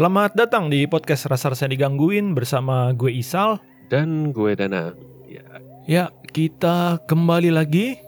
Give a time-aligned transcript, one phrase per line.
[0.00, 3.60] Selamat datang di podcast Rasa Rasanya Digangguin bersama gue Isal.
[3.92, 4.96] dan gue Dana.
[5.28, 5.44] Ya,
[5.84, 8.00] Ya, kita kembali lagi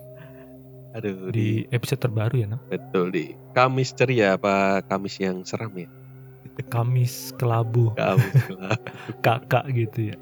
[0.97, 2.65] aduh di di, episode terbaru ya, Nang.
[2.65, 5.85] betul di Kamis ceria apa Kamis yang seram ya?
[6.73, 8.81] Kamis kelabu, Kamis gelap.
[9.29, 10.17] kakak gitu ya.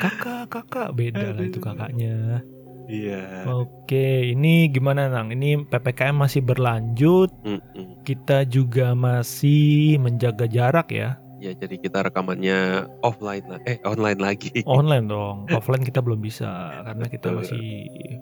[0.00, 1.76] Kakak, kakak, beda lah itu Aduh.
[1.76, 2.40] kakaknya.
[2.86, 3.50] Iya.
[3.50, 5.34] Oke, ini gimana Nang?
[5.34, 8.06] Ini PPKM masih berlanjut, Mm-mm.
[8.06, 11.18] kita juga masih menjaga jarak ya.
[11.36, 14.64] Ya jadi kita rekamannya offline lah, eh online lagi.
[14.64, 17.38] Online dong, offline kita belum bisa karena kita Betul.
[17.44, 17.64] masih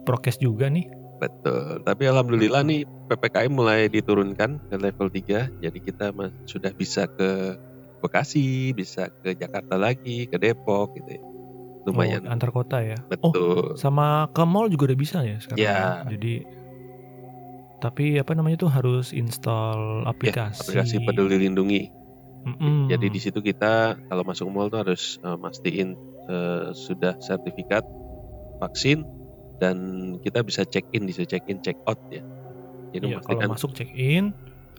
[0.02, 0.90] prokes juga nih.
[1.22, 1.86] Betul.
[1.86, 6.10] Tapi alhamdulillah nih PPKM mulai diturunkan ke level 3 Jadi kita
[6.50, 7.54] sudah bisa ke
[8.02, 11.33] Bekasi, bisa ke Jakarta lagi, ke Depok gitu ya.
[11.84, 12.24] Lumayan.
[12.24, 12.98] Oh, antar kota ya.
[13.20, 13.76] Oh, Betul.
[13.76, 15.60] sama ke mall juga udah bisa ya sekarang.
[15.60, 16.04] Ya.
[16.08, 16.44] Jadi
[17.84, 20.56] tapi apa namanya tuh harus install aplikasi.
[20.56, 21.92] Ya, aplikasi Peduli Lindungi.
[22.44, 22.88] Mm-mm.
[22.92, 25.96] Jadi di situ kita kalau masuk mall tuh harus eh, mastiin
[26.28, 27.84] eh, sudah sertifikat
[28.60, 29.04] vaksin
[29.60, 29.76] dan
[30.20, 32.24] kita bisa check in, bisa check in, check out ya.
[32.96, 34.32] Jadi Iya, kalau masuk check in,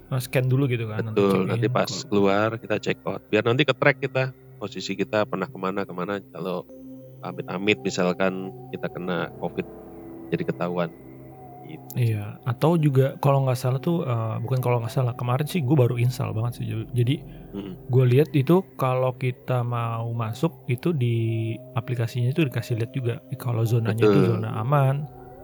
[0.08, 1.12] nah, scan dulu gitu kan.
[1.12, 1.46] betul.
[1.46, 1.74] Nanti in.
[1.74, 3.22] pas keluar kita check out.
[3.28, 6.22] Biar nanti ke track kita posisi kita pernah ke mana ke mana.
[6.32, 6.64] Kalau
[7.24, 9.68] amit-amit misalkan kita kena covid
[10.34, 10.90] jadi ketahuan.
[11.66, 12.14] Gitu.
[12.14, 15.74] Iya, atau juga kalau nggak salah tuh eh, bukan kalau nggak salah kemarin sih gue
[15.74, 16.66] baru install banget sih.
[16.94, 17.26] Jadi
[17.58, 17.90] Mm-mm.
[17.90, 23.66] gue lihat itu kalau kita mau masuk itu di aplikasinya itu dikasih lihat juga kalau
[23.66, 24.30] zonanya itu Betul.
[24.38, 24.96] zona aman,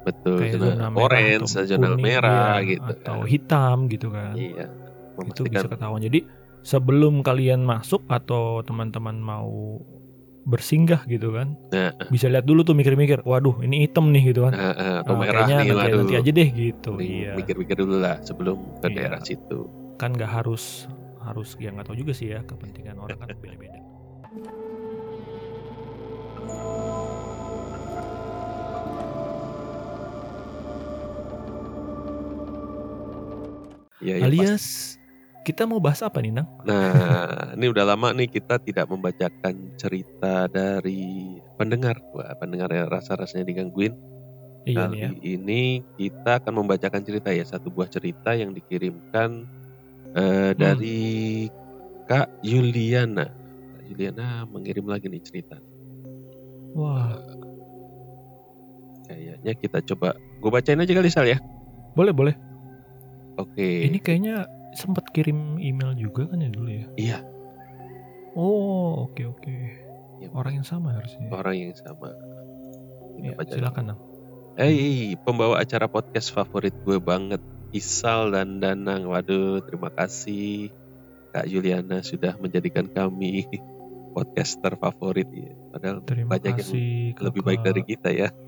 [0.06, 0.38] Betul.
[0.38, 2.92] kayak Zona zona merah orange, atau zona kuning, merah iya, gitu.
[3.02, 3.30] atau kan.
[3.30, 4.34] hitam gitu kan.
[4.38, 4.68] Iya.
[5.22, 6.02] itu bisa ketahuan.
[6.06, 6.20] Jadi
[6.62, 9.82] sebelum kalian masuk atau teman-teman mau
[10.44, 11.94] bersinggah gitu kan, Nah.
[12.10, 14.54] bisa lihat dulu tuh mikir-mikir, waduh ini hitam nih gitu kan.
[14.54, 15.98] eh, eh, atau Ah, merah nih nanti, waduh.
[16.02, 16.92] nanti aja deh gitu.
[16.98, 18.96] Iya, mikir-mikir dulu lah sebelum ke Iya.
[18.98, 19.60] daerah situ.
[19.96, 20.90] kan nggak harus
[21.22, 23.78] harus ya nggak tahu juga sih ya kepentingan orang kan beda-beda.
[34.02, 34.98] Ya, ya, Alias
[35.42, 36.48] kita mau bahas apa nih, Nang?
[36.64, 41.98] Nah, ini udah lama nih kita tidak membacakan cerita dari pendengar.
[42.14, 43.94] Wah, pendengar ya rasa-rasanya digangguin.
[44.62, 45.10] Iya Kali nih ya.
[45.26, 45.62] ini
[45.98, 49.46] kita akan membacakan cerita ya, satu buah cerita yang dikirimkan
[50.12, 50.20] Hmm.
[50.20, 51.00] eh, dari
[52.06, 53.26] Kak Yuliana.
[53.74, 55.58] Kak Yuliana mengirim lagi nih cerita.
[56.76, 57.18] Wah,
[59.08, 61.36] Kayaknya kita coba, gue bacain aja kali Sal ya.
[61.92, 62.36] boleh boleh.
[63.36, 63.88] Oke.
[63.88, 66.86] Ini kayaknya sempat kirim email juga kan ya dulu ya?
[66.96, 67.18] Iya.
[68.34, 69.56] Oh, oke oke.
[70.22, 71.28] Ya, Orang yang sama harusnya.
[71.28, 72.14] orang yang sama.
[73.18, 74.00] Ya, silakan, Nang.
[74.54, 79.08] Hey, pembawa acara podcast favorit gue banget, Isal dan Danang.
[79.08, 80.70] Waduh, terima kasih
[81.32, 83.48] Kak Juliana sudah menjadikan kami
[84.16, 85.52] podcaster favorit ya.
[85.72, 87.16] Padahal Terima banyak yang kasih.
[87.18, 88.30] lebih baik dari kita ya.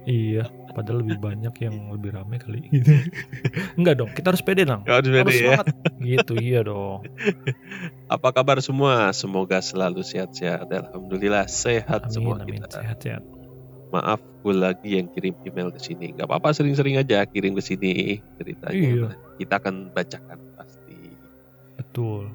[0.00, 2.92] Iya, padahal lebih banyak yang lebih rame kali gitu.
[3.78, 4.82] Enggak dong, kita harus pede dong.
[4.86, 5.66] Harus semangat.
[6.00, 7.04] Gitu, iya dong.
[8.14, 9.10] Apa kabar semua?
[9.12, 10.70] Semoga selalu sehat-sehat.
[10.70, 12.62] Alhamdulillah sehat Amin, semua amin.
[12.62, 12.82] kita.
[12.82, 13.22] Sehat-sehat.
[13.90, 16.14] Maaf gue lagi yang kirim email ke sini.
[16.16, 18.74] Gak apa-apa sering-sering aja kirim ke sini ceritanya.
[18.74, 19.08] Iya.
[19.36, 20.98] Kita akan bacakan pasti.
[21.76, 22.30] Betul.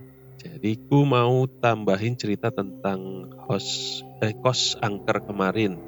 [0.45, 5.81] Jadi ku mau tambahin cerita tentang host eh, kos angker kemarin.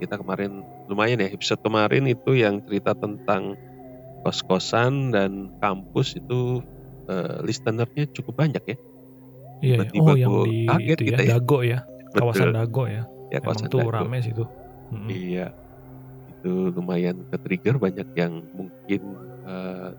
[0.00, 3.56] Kita kemarin lumayan ya episode kemarin itu yang cerita tentang
[4.22, 6.60] kos-kosan dan kampus itu
[7.06, 8.76] eh, listenernya cukup banyak ya.
[9.60, 9.88] Iya, iya.
[9.88, 11.30] Tiba-tiba oh yang di kaget itu ya, kita ya.
[11.36, 11.78] Dago ya.
[12.12, 12.56] Kawasan Betul.
[12.56, 13.02] Dago ya.
[13.32, 13.92] Ya Emang kosan tuh Dago.
[13.92, 14.18] rame.
[14.20, 15.08] Mm-mm.
[15.08, 15.46] Iya.
[16.30, 19.02] Itu lumayan ke trigger banyak yang mungkin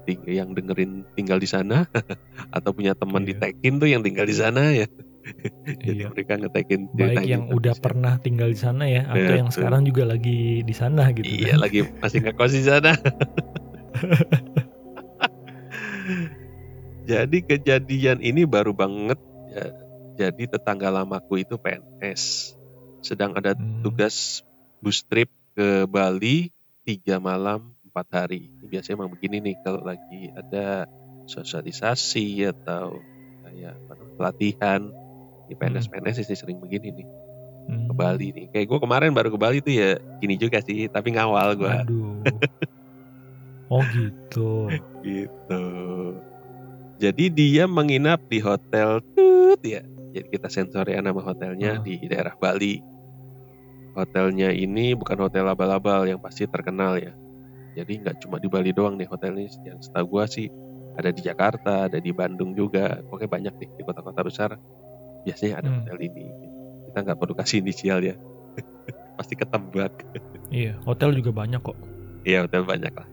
[0.05, 1.85] ting- yang dengerin tinggal di sana
[2.57, 3.49] atau punya teman di Iya.
[3.49, 4.85] Tekin tuh yang tinggal di sana ya.
[5.81, 6.09] Jadi Iya.
[6.13, 7.81] mereka ngetekin Baik yang terus udah ya.
[7.81, 9.39] pernah tinggal di sana ya, atau Betul.
[9.41, 11.59] yang sekarang juga lagi di sana gitu Iya kan.
[11.65, 12.91] lagi masih ngekos di sana.
[17.05, 19.69] Jadi kejadian ini baru banget ya.
[20.15, 22.55] Jadi tetangga lamaku itu PNS.
[23.03, 23.83] Sedang ada Hmm.
[23.83, 24.41] tugas
[24.79, 26.49] bus trip ke Bali
[26.81, 28.49] tiga malam empat hari.
[28.57, 30.87] Ini biasanya emang begini nih kalau lagi ada
[31.25, 33.03] sosialisasi atau
[33.43, 33.75] kayak
[34.15, 34.89] pelatihan.
[35.45, 37.07] Di PNS PNS sih sering begini nih
[37.65, 37.89] Hmm.
[37.89, 38.45] ke Bali nih.
[38.53, 41.65] Kayak gue kemarin baru ke Bali tuh ya gini juga sih, tapi ngawal gue.
[41.65, 42.21] Aduh.
[43.67, 44.69] Oh gitu.
[45.01, 45.63] gitu.
[46.95, 49.81] Jadi dia menginap di hotel tut ya.
[50.13, 51.81] Jadi kita sensor ya nama hotelnya Ah.
[51.81, 52.85] di daerah Bali.
[53.97, 57.17] Hotelnya ini bukan hotel abal-abal yang pasti terkenal ya.
[57.73, 59.49] Jadi nggak cuma di Bali doang nih hotelnya.
[59.65, 60.53] Yang setahu gua sih
[60.95, 63.03] Ada di Jakarta, ada di Bandung juga.
[63.03, 64.55] Pokoknya banyak deh di kota-kota besar.
[65.25, 65.81] Biasanya ada Hmm.
[65.83, 66.25] hotel ini.
[66.87, 68.15] Kita nggak perlu kasih inisial ya.
[69.17, 69.91] Pasti ketembak.
[70.47, 71.75] Iya, hotel juga banyak kok.
[72.23, 73.09] Iya hotel banyak lah.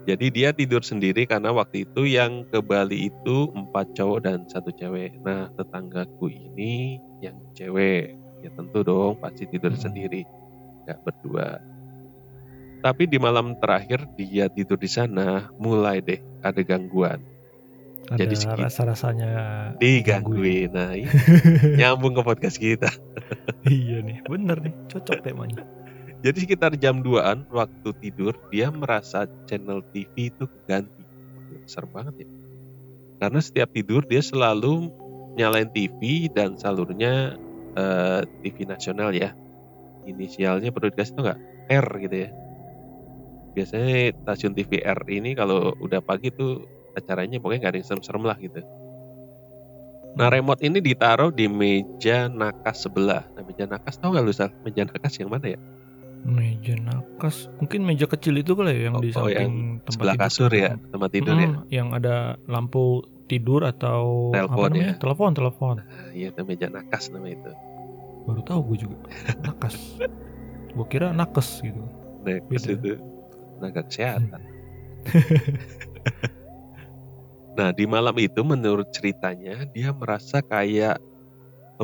[0.00, 4.72] Jadi dia tidur sendiri karena waktu itu yang ke Bali itu empat cowok dan satu
[4.72, 5.20] cewek.
[5.22, 9.82] Nah tetanggaku ini yang cewek ya tentu dong pasti tidur Hmm.
[9.82, 10.24] sendiri,
[10.88, 11.60] nggak berdua.
[12.80, 17.20] Tapi di malam terakhir dia tidur di sana mulai deh ada gangguan,
[18.08, 18.60] Ada Jadi segitu.
[18.64, 19.32] rasa-rasanya
[19.78, 20.72] digangguin.
[20.72, 21.10] Nah ini
[21.78, 22.90] nyambung ke podcast kita.
[23.68, 25.62] iya nih, bener nih, cocok temanya.
[26.20, 31.04] Jadi sekitar jam 2an waktu tidur dia merasa channel TV itu ganti.
[31.64, 32.28] Serem banget ya.
[33.20, 34.90] Karena setiap tidur dia selalu
[35.38, 37.38] nyalain TV dan salurnya
[37.78, 39.32] eh, TV nasional ya.
[40.04, 41.40] Inisialnya perlu dikasih tau nggak?
[41.70, 42.30] R gitu ya.
[43.54, 48.24] Biasanya stasiun TV R ini kalau udah pagi tuh acaranya pokoknya nggak ada yang serem-serem
[48.26, 48.60] lah gitu.
[50.10, 53.22] Nah remote ini ditaruh di meja nakas sebelah.
[53.38, 54.50] Nah meja nakas tau nggak lu Sal?
[54.66, 55.60] Meja nakas yang mana ya?
[56.20, 59.92] Meja nakas, mungkin meja kecil itu kali ya yang Oh, di oh, yang samping tempat
[59.96, 61.48] sebelah tidur kasur ya, tempat tidur ya.
[61.48, 62.84] Mm-mm, Yang ada lampu
[63.24, 64.84] tidur atau Telepon apa namanya?
[64.84, 65.00] ya.
[65.00, 65.74] Telepon, telepon.
[65.80, 67.52] Nah, iya itu meja nakas namanya itu.
[68.28, 68.96] Baru tahu gue juga.
[69.40, 69.74] Nakas.
[70.70, 71.80] gue kira nakes gitu.
[72.20, 72.68] Beda.
[72.68, 73.00] itu
[73.56, 74.40] tenaga kesehatan.
[77.60, 80.96] nah di malam itu menurut ceritanya dia merasa kayak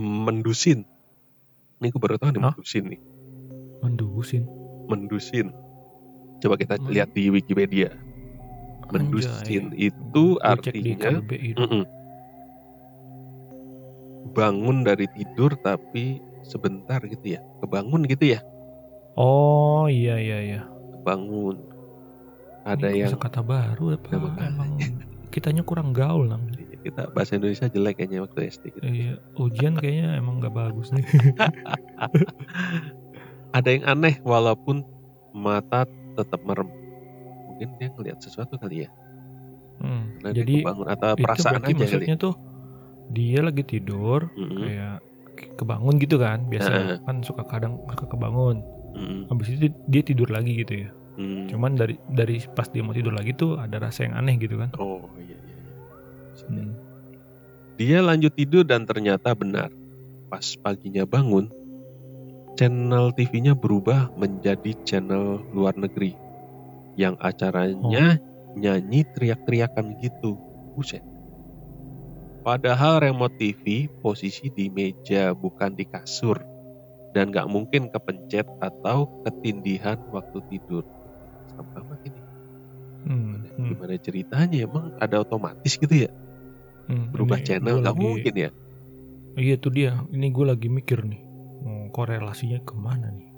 [0.00, 0.88] mendusin.
[1.76, 3.00] Ini gue baru tahu nih mendusin nih.
[3.84, 4.42] Mendusin.
[4.88, 5.52] Mendusin.
[6.40, 7.92] Coba kita Men- lihat di Wikipedia.
[8.88, 11.20] Mendusin itu cek di artinya.
[11.60, 11.84] Mm-mm.
[14.36, 17.40] bangun dari tidur tapi sebentar gitu ya.
[17.60, 18.40] Kebangun gitu ya.
[19.16, 20.62] Oh iya iya iya.
[21.04, 21.60] Bangun.
[22.64, 24.16] Ada Ini yang kata baru apa Ya,
[24.48, 24.76] emang
[25.36, 26.48] kitanya kurang gaul nang.
[26.80, 28.84] kita bahasa Indonesia jelek kayaknya waktu SD gitu.
[28.88, 31.04] Iya, ujian kayaknya emang gak bagus nih.
[33.56, 34.80] Ada yang aneh walaupun
[35.36, 35.84] mata
[36.16, 36.72] tetap merem.
[37.52, 38.88] Mungkin dia ngelihat sesuatu kali ya.
[39.76, 41.80] Hmm, Karena Jadi kebangun atau perasaan aja kali.
[41.84, 42.34] maksudnya tuh
[43.06, 44.96] dia lagi tidur Mm-mm, kayak
[45.60, 46.96] kebangun gitu kan biasa Heeh.
[47.04, 48.64] kan suka kadang suka kebangun
[48.96, 51.52] mm-mm, habis itu dia tidur lagi gitu ya mm.
[51.52, 54.70] cuman dari dari pas dia mau tidur lagi tuh ada rasa yang aneh gitu kan
[54.76, 55.56] Oh iya iya.
[55.58, 55.74] iya.
[56.46, 56.86] Hmm.
[57.76, 59.68] Dia lanjut tidur dan ternyata benar.
[60.32, 61.52] Pas paginya bangun,
[62.56, 66.16] channel TV-nya berubah menjadi channel luar negeri.
[66.96, 68.16] Yang acaranya
[68.56, 70.40] nyanyi teriak-teriakan gitu.
[70.72, 71.04] Buset.
[72.40, 76.40] Padahal remote TV posisi di meja bukan di kasur.
[77.12, 80.84] Dan gak mungkin kepencet atau ketindihan waktu tidur.
[81.56, 82.20] Serem amat ini.
[83.06, 84.58] Hmm, hmm, Gimana ceritanya?
[84.60, 86.10] Emang ada otomatis gitu ya?
[86.86, 87.10] hmm.
[87.10, 87.76] Berubah Ini channel?
[87.78, 88.50] gua Gak lagi- mungkin ya?
[89.36, 91.20] iya tuh dia ini gue lagi mikir nih
[91.92, 93.28] korelasinya ke mana nih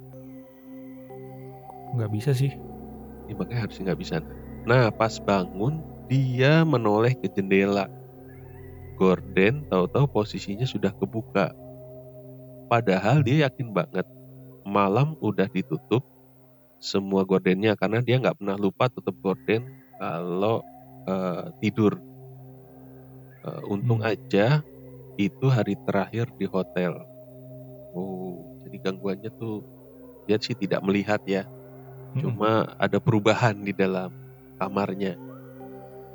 [1.90, 2.54] nggak bisa sih
[3.26, 4.16] Ya, makanya harusnya nggak bisa.
[4.64, 7.90] Nah pas bangun dia menoleh ke jendela.
[8.96, 11.52] Gorden tahu-tahu posisinya sudah kebuka.
[12.66, 14.08] Padahal dia yakin banget
[14.64, 16.00] malam udah ditutup
[16.80, 19.62] semua gordennya karena dia nggak pernah lupa tutup gorden
[19.98, 20.62] kalau
[21.10, 22.02] eh, tidur.
[23.46, 24.10] Eh, untung Hmm.
[24.12, 24.62] aja
[25.18, 26.92] itu hari terakhir di hotel.
[27.94, 29.64] Oh, jadi gangguannya tuh
[30.26, 31.42] dia sih tidak melihat ya
[32.16, 32.38] Mm-mm.
[32.38, 34.10] cuma ada perubahan di dalam
[34.60, 35.18] kamarnya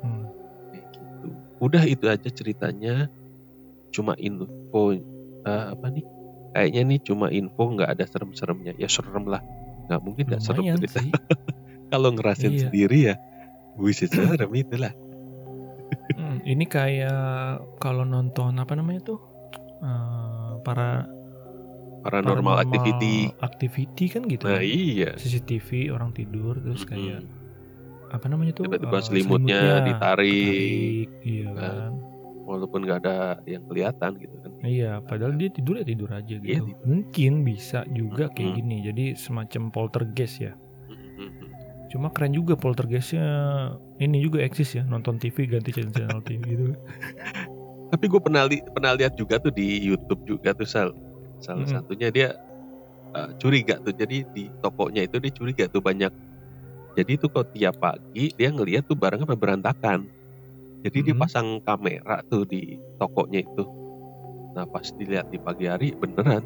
[0.02, 0.24] Hmm.
[0.70, 1.30] kayak gitu.
[1.62, 3.08] Udah itu aja ceritanya
[3.94, 4.96] cuma info
[5.48, 6.04] eh, apa nih?
[6.54, 8.72] Kayaknya nih cuma info nggak ada serem-seremnya.
[8.78, 9.42] Ya serem lah.
[9.84, 11.00] Nggak mungkin nggak lumayan cerita.
[11.92, 12.60] Kalau ngerasain Iya.
[12.66, 13.14] sendiri ya,
[13.74, 14.92] buset serem itulah.
[16.10, 17.22] Hmm, ini kayak
[17.78, 19.20] kalau nonton apa namanya tuh
[19.78, 21.06] eh, para
[22.02, 23.32] Paranormal activity.
[23.40, 24.64] activity kan gitu Nah kan.
[24.64, 25.10] iya.
[25.14, 28.12] CCTV orang tidur terus kayak Mm-mm.
[28.12, 30.28] apa namanya tuh Tiba-tiba eh, selimutnya ditarik.
[30.28, 31.56] ketarik, iya Nah.
[31.56, 31.90] kan
[32.44, 34.50] walaupun nggak ada yang kelihatan gitu kan.
[34.62, 36.76] iya padahal dia tidur ya tidur aja gitu Iya, tidur.
[36.84, 38.58] mungkin bisa juga kayak Mm-mm.
[38.60, 40.52] gini jadi semacam poltergeist ya
[41.88, 43.22] cuma keren juga poltergeistnya
[43.96, 46.64] ini juga eksis ya nonton TV ganti channel channel TV gitu
[47.84, 50.90] Tapi gue pernah li- pernah lihat juga tuh di YouTube juga tuh Sal.
[51.38, 51.78] Salah Mm-mm.
[51.78, 52.28] satunya dia
[53.14, 53.94] uh, curiga tuh.
[53.94, 56.10] Jadi di tokonya itu dia curiga tuh banyak.
[56.98, 60.10] Jadi tuh kok tiap pagi dia ngeliat tuh barangnya berantakan.
[60.84, 61.18] Jadi dia Mm-mm.
[61.18, 63.64] pasang kamera tuh di tokonya itu.
[64.54, 66.44] Nah pas dilihat di pagi hari beneran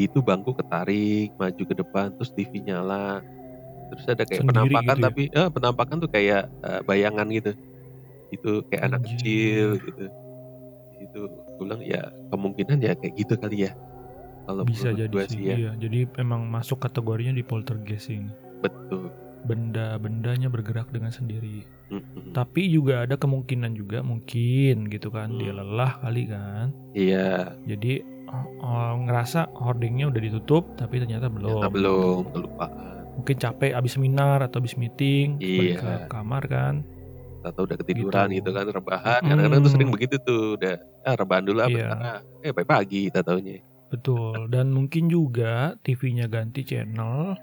[0.00, 3.20] itu bangku ketarik maju ke depan terus TV nyala.
[3.92, 5.08] Terus ada kayak Sendiri penampakan gitu ya?
[5.10, 7.52] tapi eh, penampakan tuh kayak eh, bayangan gitu.
[8.32, 9.18] itu kayak anak Anjir.
[9.20, 10.04] kecil gitu
[11.02, 13.72] itu gue bilang ya kemungkinan ya kayak gitu kali ya
[14.46, 15.42] kalau Bisa jadi sih.
[15.42, 18.30] ya Iya, jadi emang masuk kategorinya di poltergeist ini.
[18.62, 19.10] betul
[19.42, 21.66] Benda-bendanya bergerak dengan sendiri.
[21.88, 22.30] Mm-mm.
[22.30, 25.60] Tapi juga ada kemungkinan juga mungkin gitu kan dia Hmm.
[25.60, 26.72] lelah kali kan.
[26.92, 31.58] iya Jadi oh, oh, ngerasa hoardingnya udah ditutup tapi ternyata belum.
[31.58, 36.08] ternyata belum kelupaan Mungkin capek abis seminar atau abis meeting balik ke Iya.
[36.08, 36.74] kamar kan.
[37.42, 38.38] atau udah ketiduran Gitu.
[38.38, 39.28] gitu, kan rebahan Mm.
[39.28, 41.74] kadang-kadang tuh sering begitu tuh udah ah rebahan dulu ah Iya.
[41.76, 42.20] bentar ah.
[42.40, 43.58] eh pagi pagi kita taunya
[43.90, 44.48] Betul.
[44.48, 47.36] Dan mungkin juga TV-nya ganti channel.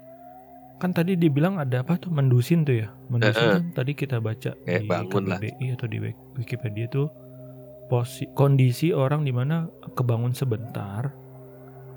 [0.80, 2.88] Kan tadi dia bilang ada apa tuh mendusin tuh ya.
[3.06, 3.52] Mendusin Heeh.
[3.54, 5.36] kan tadi kita baca Kayak di bangun lah.
[5.38, 7.06] KBBI atau di Wik- Wikipedia tuh
[7.86, 11.12] posi kondisi orang di mana kebangun sebentar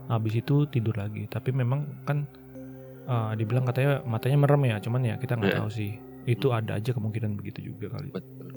[0.06, 1.26] habis itu tidur lagi.
[1.26, 2.28] Tapi memang kan
[3.04, 5.60] eh, dibilang katanya matanya merem ya, cuman ya kita nggak Iya.
[5.60, 5.92] tahu sih.
[6.26, 8.10] Itu ada aja kemungkinan begitu juga kali.
[8.10, 8.52] betul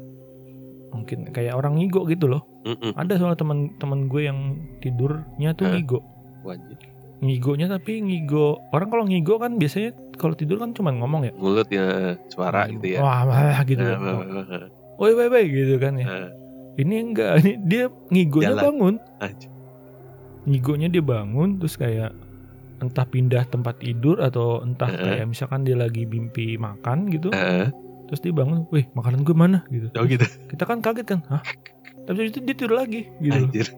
[0.89, 2.43] Mungkin kayak orang ngigo gitu loh.
[2.63, 2.95] Mm-mm.
[2.95, 4.39] Ada soal teman-teman gue yang
[4.81, 5.73] tidurnya tuh Hah?
[5.73, 6.01] ngigo.
[6.43, 6.79] Wajib.
[7.17, 11.33] ngigonya tapi ngigo orang kalau ngigo kan biasanya kalau tidur kan cuma ngomong ya?
[11.37, 13.01] Mulut ya suara gitu ya.
[13.05, 13.85] Wah wah gitu.
[13.85, 14.69] Nah.
[14.97, 16.07] woi woi woi gitu kan ya.
[16.09, 16.29] Nah,
[16.81, 18.65] ini enggak ini dia ngigonya Jalan.
[18.65, 18.95] bangun.
[19.21, 19.51] Anjir.
[20.47, 22.15] ngigonya dia bangun terus kayak
[22.79, 25.19] entah pindah tempat tidur atau entah Heeh.
[25.19, 27.31] kayak misalkan dia lagi mimpi makan gitu.
[27.35, 27.71] Heeh.
[28.07, 29.67] terus dia bangun wih makanan gue mana?
[29.67, 29.91] Gitu.
[29.99, 30.23] Oh gitu.
[30.47, 31.43] Kita kan kaget kan hah?
[32.07, 33.69] Tapi itu dia tidur lagi gitu anjir.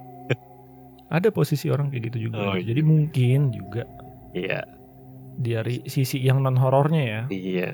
[1.09, 2.52] Ada posisi orang kayak gitu juga.
[2.52, 2.68] Oh, iya.
[2.68, 3.88] jadi mungkin juga.
[4.37, 4.77] Iya
[5.38, 7.23] dari sisi yang non horornya ya.
[7.30, 7.71] Iya.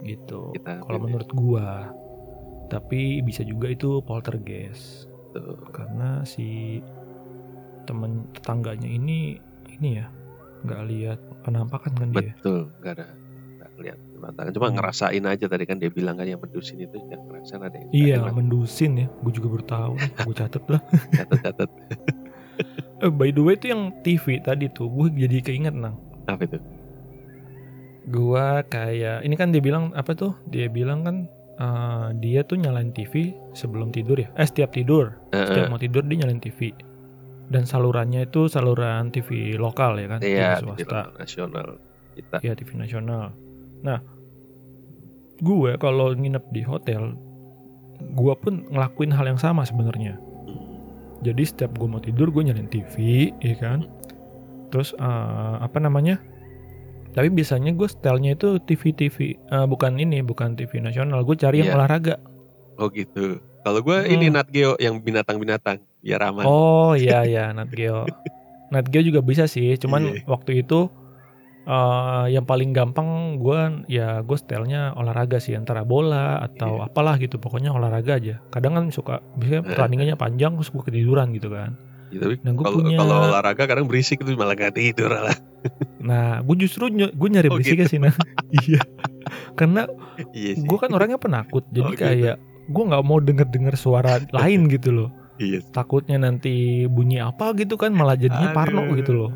[0.00, 1.90] Gitu kalau menurut gua.
[2.68, 5.10] Tapi bisa juga itu poltergeist.
[5.34, 6.78] Tuh karena si
[7.84, 9.40] temen tetangganya ini
[9.72, 10.06] ini ya
[10.62, 12.32] nggak lihat penampakan kan dia?
[12.36, 13.06] Betul nggak ada
[13.58, 14.76] nggak lihat pemandangan cuma Hmm.
[14.76, 18.14] ngerasain aja tadi kan dia bilang kan yang mendusin itu yang ngerasain ada yang iya
[18.20, 19.06] ada mendusin ya.
[19.24, 20.80] Gue juga baru tahu nih gue catet lah
[21.16, 21.70] catat-catat
[23.00, 25.96] eh, by the way itu yang TV tadi tuh gue jadi keinget nang.
[26.28, 26.58] Apa itu
[28.08, 30.32] gua kayak ini kan dia bilang apa tuh?
[30.48, 31.16] Dia bilang kan
[31.60, 34.28] eh, dia tuh nyalain TV sebelum tidur ya?
[34.34, 35.14] Eh setiap tidur.
[35.30, 35.70] Setiap Heeh.
[35.70, 36.72] mau tidur dia nyalain TV
[37.48, 40.20] dan salurannya itu saluran TV lokal ya kan?
[40.20, 41.00] Iya TV swasta.
[41.16, 41.68] Nasional
[42.12, 42.36] kita.
[42.44, 43.32] Ya TV nasional.
[43.80, 43.98] Nah
[45.38, 47.14] gue kalau nginep di hotel
[47.98, 50.20] gue pun ngelakuin hal yang sama sebenarnya.
[51.24, 52.94] Jadi setiap gue mau tidur gue nyalain TV
[53.40, 53.88] ya kan?
[54.68, 56.20] Terus eh, apa namanya
[57.18, 61.60] tapi biasanya gue stylenya itu TV TV eh, bukan ini bukan TV nasional gue cari
[61.60, 61.76] yang Iya.
[61.76, 62.14] olahraga
[62.76, 64.38] oh gitu kalau gue ini Hmm.
[64.38, 68.06] Nat Geo yang binatang-binatang biar aman Oh iya ya Nat Geo.
[68.70, 70.22] Nat Geo juga bisa sih, cuman Iya.
[70.24, 70.86] waktu itu
[71.64, 76.86] eh, yang paling gampang gue ya gue stylenya olahraga sih antara bola atau Iya.
[76.86, 78.40] apalah gitu pokoknya olahraga aja.
[78.48, 79.68] Kadang kan suka biasanya Eh.
[79.68, 81.76] pertandingannya panjang terus gue ketiduran gitu kan.
[82.08, 85.36] Gitu, tapi Nah, kalau punya- kalau olahraga kadang berisik itu malah gak tidur lah
[86.08, 88.14] Nah gue justru ny- gue nyari Oh, berisiknya sih nah.
[88.58, 88.80] iya.
[89.52, 89.84] Karena
[90.32, 92.02] iya gue kan orangnya penakut, jadi Oh, gitu.
[92.02, 92.36] kayak
[92.66, 95.10] gue nggak mau denger dengar suara lain gitu loh.
[95.36, 96.50] iya Takutnya nanti
[96.86, 98.96] bunyi apa gitu kan malah jadinya parno Aduh.
[98.96, 99.30] gitu loh.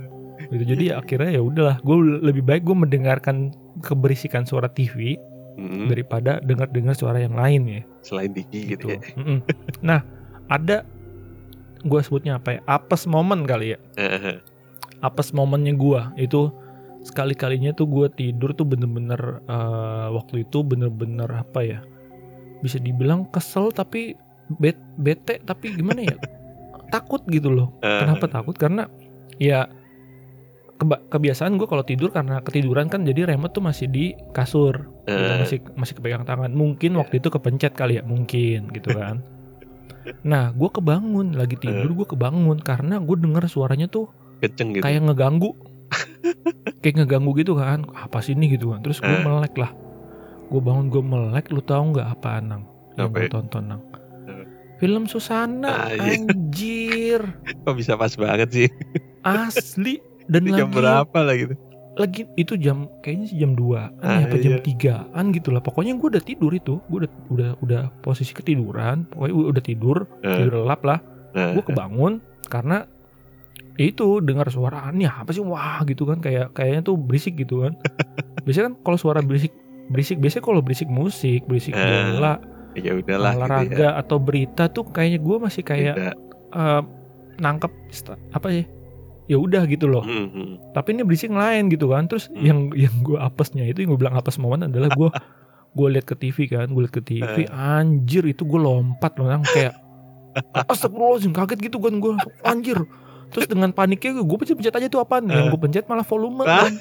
[0.44, 5.14] gitu jadi akhirnya ya udahlah gue lebih baik gue mendengarkan keberisikan suara TV
[5.54, 5.86] Mm-mm.
[5.86, 9.38] daripada dengar-dengar suara yang lain ya selain tinggi gitu, gitu ya Mm-mm.
[9.80, 10.02] nah
[10.48, 10.82] ada
[11.80, 14.42] gue sebutnya apa ya apes momen kali ya Heeh.
[15.00, 16.50] apes momennya gue itu
[17.02, 21.80] sekali kalinya tuh gue tidur tuh bener-bener eh, waktu itu bener-bener apa ya
[22.62, 24.14] bisa dibilang kesel tapi
[24.62, 26.16] bet bete tapi gimana ya
[26.92, 27.73] takut gitu loh.
[27.80, 28.52] Eh, Kenapa takut?
[28.52, 28.85] Karena
[29.40, 29.64] ya
[30.82, 35.38] kebiasaan gue kalau tidur karena ketiduran kan jadi remote tuh masih di kasur, gitu, eh,
[35.40, 36.50] masih masih kepegang tangan.
[36.50, 39.23] Mungkin waktu itu kepencet kali ya, mungkin gitu kan.
[40.26, 44.11] Nah, gue kebangun lagi tidur, gue kebangun karena gue denger suaranya tuh
[44.42, 44.82] kenceng gitu.
[44.82, 45.54] kayak ngeganggu,
[46.78, 47.84] kayak ngeganggu gitu kan.
[47.88, 48.80] Apa sih ini gitu kan?
[48.80, 49.20] Terus gue Eh.
[49.20, 49.72] melek lah.
[50.46, 52.68] Gue bangun gue melek, lu tahu nggak apa nang?
[52.94, 53.30] Yang Apa gue ya?
[53.30, 53.82] tonton nang.
[54.25, 54.44] Eh.
[54.76, 56.18] Film Susana, Ah, iya.
[56.18, 57.20] anjir,
[57.62, 58.68] kok bisa pas banget sih
[59.22, 61.54] asli dan Ini jam lagi berapa lah gitu
[61.92, 64.64] lagi itu jam kayaknya sih jam 2 Ah, apa jam iya.
[65.14, 69.34] 3an gitu lah pokoknya gue udah tidur itu gue udah udah udah posisi ketiduran pokoknya
[69.52, 70.99] udah tidur Eh, tidur lelap lah
[71.30, 72.18] eh, gue kebangun
[72.49, 72.88] karena
[73.76, 75.40] itu dengar suara aneh apa sih?
[75.40, 76.20] Wah gitu kan.
[76.20, 77.72] Kayak kayaknya tuh berisik gitu kan.
[78.44, 79.52] Biasanya kan kalau suara berisik
[79.90, 82.38] berisik biasanya kalau berisik musik berisik Eh, bola
[82.72, 83.44] ya udahlah gitu ya.
[83.44, 85.94] olahraga atau berita tuh kayaknya gue masih kayak
[86.50, 86.82] eh,
[87.36, 87.72] nangkep
[88.32, 88.64] apa sih?
[89.30, 90.02] Ya udah gitu loh.
[90.02, 90.72] Hmm, hmm.
[90.72, 92.08] tapi ini berisik lain gitu kan.
[92.08, 92.40] Terus Hmm.
[92.40, 95.08] yang yang gue apesnya itu yang gue bilang apes momen adalah gue
[95.72, 99.72] gue liat ke TV kan gue liat ke TV anjir itu gue lompat loh kayak
[100.72, 102.12] astagfirullahaladzim kaget gitu kan gue
[102.44, 102.78] anjir
[103.32, 105.26] terus dengan paniknya gue pencet-pencet aja tuh apaan?
[105.26, 106.76] Yang gue pencet malah volume kan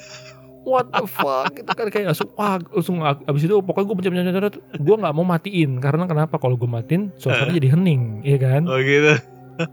[0.62, 1.50] what the fuck?
[1.50, 5.80] Gitu kan kayak langsung wah langsung abis itu pokoknya gue pencet-pencet gue nggak mau matiin.
[5.80, 6.36] Karena kenapa?
[6.36, 8.68] Kalau gue matiin suasana jadi hening ya kan?
[8.68, 9.18] Oh gitu.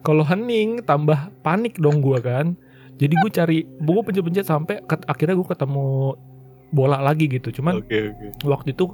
[0.03, 2.57] kalau hening tambah panik dong gue kan.
[2.99, 6.17] Jadi gue cari gue pencet-pencet sampai ke- akhirnya gue ketemu
[6.69, 7.53] bola lagi gitu.
[7.53, 8.25] Cuman Oke oke.
[8.43, 8.91] waktu itu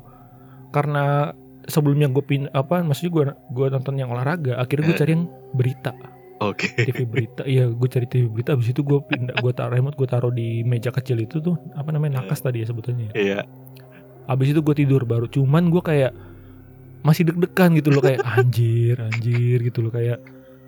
[0.69, 1.31] karena
[1.65, 5.97] sebelumnya gue pin apa maksudnya gue gue nonton yang olahraga akhirnya gue cari yang berita
[6.43, 6.67] Oke.
[6.75, 10.03] TV berita iya gue cari TV berita abis itu gue pindah gue taruh remote gue
[10.03, 13.47] taruh di meja kecil itu tuh apa namanya nakas tadi ya sebetulnya Iya.
[14.25, 16.11] abis itu gue tidur baru cuman gue kayak
[17.01, 20.17] masih deg-degan gitu loh kayak anjir anjir gitu loh kayak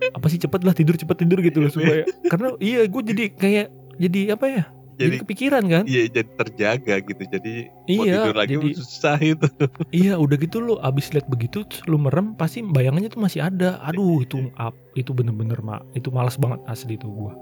[0.08, 3.68] apa sih cepet lah tidur cepet tidur gitu loh supaya karena iya gue jadi kayak
[3.98, 4.64] jadi apa ya
[4.98, 7.24] jadi, Jadi kepikiran kan iya jadi terjaga gitu.
[7.24, 9.48] Jadi mau Iya, tidur lagi jadi- susah itu.
[9.96, 13.78] Iya udah gitu lo abis liat begitu lu merem pasti bayangannya tuh masih ada.
[13.86, 17.38] Aduh itu up itu bener-bener mak itu malas banget asli itu gua.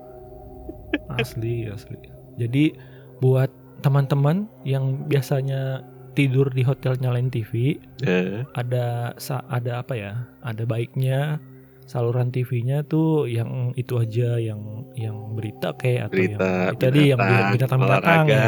[1.15, 1.95] Asli asli.
[2.35, 2.75] Jadi
[3.17, 3.47] buat
[3.79, 5.79] teman-teman yang biasanya
[6.15, 9.11] tidur di hotel nyalain TV Eh, ada
[9.47, 10.13] ada apa ya?
[10.41, 11.39] Ada baiknya
[11.85, 16.99] saluran TV-nya tuh yang itu aja yang yang berita kayak atau berita, yang itu tadi
[17.07, 17.19] yang
[17.51, 18.27] binatang-binatang ya.
[18.27, 18.43] olahraga.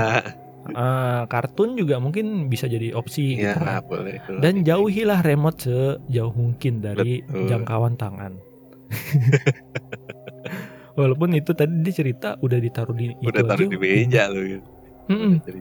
[0.68, 3.82] Ah, kartun juga mungkin bisa jadi opsi Iya gitu kan.
[3.88, 4.14] boleh.
[4.18, 4.32] itu.
[4.38, 7.46] Dan jauhilah remote sejauh mungkin dari Betul.
[7.48, 8.32] jangkauan tangan.
[10.98, 14.42] Walaupun itu tadi dia cerita udah ditaruh di itu Udah taruh aja, di meja lu.
[14.50, 14.68] gitu.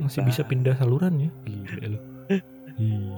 [0.00, 1.28] Masih bisa pindah saluran ya.
[1.44, 1.98] Gila.
[2.76, 3.14] Ih.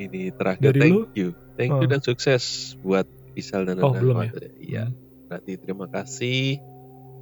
[0.00, 1.00] Ini terakhir Dari thank lu?
[1.12, 1.28] you.
[1.54, 1.84] Thank you Oh.
[1.84, 3.04] dan sukses buat
[3.40, 3.98] Isal dan Oh, Nana.
[3.98, 4.30] belum ya?
[4.56, 4.84] Iya.
[4.86, 4.96] Hmm.
[5.26, 6.60] Berarti terima kasih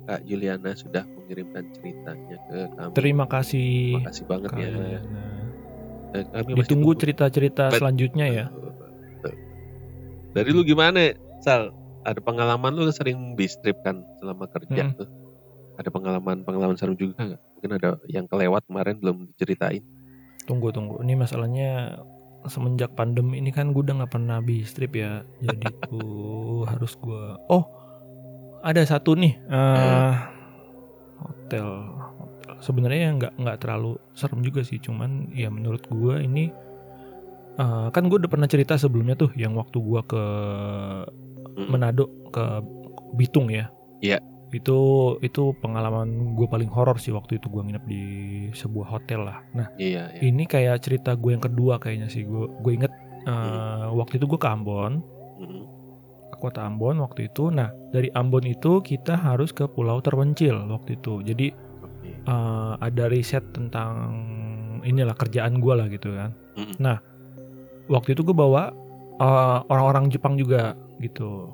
[0.03, 2.93] Kak Juliana sudah mengirimkan ceritanya ke kami.
[2.93, 3.71] Terima kasih.
[3.95, 4.69] Terima kasih banget Kak ya.
[4.69, 5.23] Juliana.
[6.09, 6.93] Dan kami Ditunggu tunggu.
[6.99, 8.47] cerita-cerita selanjutnya ya.
[10.31, 11.73] Dari lu gimana, Sal?
[12.01, 14.97] Ada pengalaman lu sering bis trip kan selama kerja Mm.
[14.97, 15.09] tuh?
[15.77, 17.41] Ada pengalaman-pengalaman seru juga nggak?
[17.55, 19.85] Mungkin ada yang kelewat kemarin belum diceritain.
[20.43, 20.99] Tunggu tunggu.
[20.99, 22.01] Ini masalahnya
[22.49, 25.23] semenjak pandemi ini kan gue udah nggak pernah habis trip ya.
[25.41, 27.25] Jadi tuh harus gue.
[27.49, 27.65] Oh,
[28.61, 29.37] ada satu nih.
[29.49, 30.15] eh
[31.19, 31.69] hotel.
[31.69, 31.69] hotel.
[32.59, 34.83] Sebenarnya nggak nggak terlalu serem juga sih.
[34.83, 36.51] Cuman ya menurut gue ini
[37.57, 40.25] eh, kan gue udah pernah cerita sebelumnya tuh yang waktu gue ke
[41.59, 41.75] Mm.
[41.75, 42.63] Manado ke
[43.19, 43.67] Bitung ya.
[43.99, 44.23] Iya.
[44.49, 44.79] Itu
[45.21, 48.03] itu pengalaman gue paling horor sih waktu itu gue nginep di
[48.53, 49.45] sebuah hotel lah.
[49.53, 50.21] Nah Iya, iya.
[50.23, 52.93] ini kayak cerita gue yang kedua kayaknya sih gue gue inget
[53.25, 53.97] uh, Hmm.
[53.97, 55.05] waktu itu gue ke Ambon
[55.39, 55.63] Mm.
[56.29, 60.97] ke kota Ambon waktu itu nah dari Ambon itu kita harus ke Pulau Terpencil waktu
[60.97, 61.55] itu jadi
[62.25, 63.93] uh, ada riset tentang
[64.83, 66.75] inilah kerjaan gue lah gitu kan Mm.
[66.81, 66.99] nah
[67.87, 68.75] waktu itu gue bawa
[69.17, 71.53] uh, orang-orang Jepang juga gitu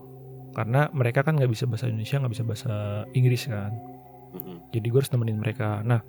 [0.55, 2.73] karena mereka kan nggak bisa bahasa Indonesia nggak bisa bahasa
[3.13, 3.75] Inggris kan
[4.71, 5.79] jadi gue harus nemenin mereka.
[5.87, 6.03] Nah,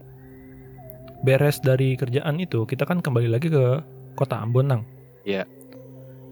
[1.22, 3.82] beres dari kerjaan itu kita kan kembali lagi ke
[4.18, 4.82] kota Ambon, Nang.
[5.22, 5.46] Iya.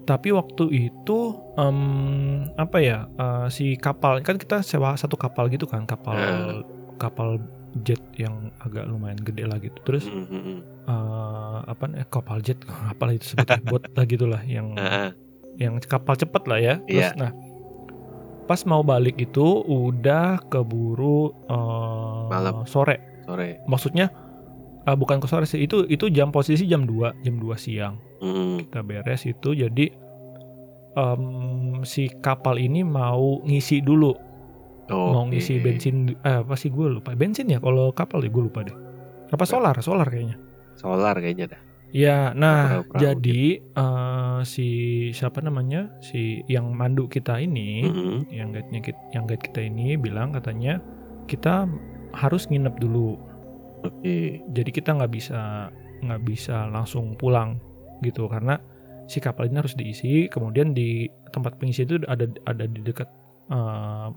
[0.02, 1.18] Tapi waktu itu
[1.54, 1.78] em,
[2.58, 6.60] apa ya eh, si kapal kan kita sewa satu kapal gitu kan kapal Eh.
[6.98, 7.38] kapal
[7.82, 9.78] jet yang agak lumayan gede lah gitu.
[9.86, 12.58] Terus eh, apa eh, kapal jet
[12.90, 15.14] apa itu sebutnya bot lah gitulah yang ah.
[15.62, 16.74] yang kapal cepet lah ya.
[16.84, 17.16] Terus Iya.
[17.16, 17.30] nah
[18.44, 22.64] pas mau balik itu udah keburu eh, Malam.
[22.64, 23.60] sore sore.
[23.64, 24.12] maksudnya
[24.84, 28.72] ah, bukan ke sore sih itu itu jam posisi jam 2 jam 2 siang Mm.
[28.72, 29.92] kita beres itu jadi
[30.94, 31.22] em,
[31.84, 34.16] si kapal ini mau ngisi dulu
[34.88, 35.36] mau Oke.
[35.36, 38.72] ngisi bensin eh, apa sih gue lupa bensin ya kalau kapal ya gue lupa deh
[39.28, 40.40] apa solar solar kayaknya
[40.74, 41.60] Solar kayaknya dah.
[41.94, 44.66] Ya nah jadi eh, si
[45.14, 45.94] siapa namanya?
[46.02, 48.18] Si yang mandu kita ini Mm.
[48.34, 50.82] yang guide-nya kit- yang guide kita ini bilang katanya
[51.30, 51.70] kita
[52.12, 53.14] harus nginep dulu.
[53.84, 54.40] Oke.
[54.50, 55.68] jadi kita nggak bisa
[56.02, 57.60] nggak bisa langsung pulang
[58.00, 58.26] gitu.
[58.26, 58.56] Karena
[59.06, 63.06] si kapal ini harus diisi kemudian di tempat pengisi itu ada ada di dekat
[63.52, 64.08] eh,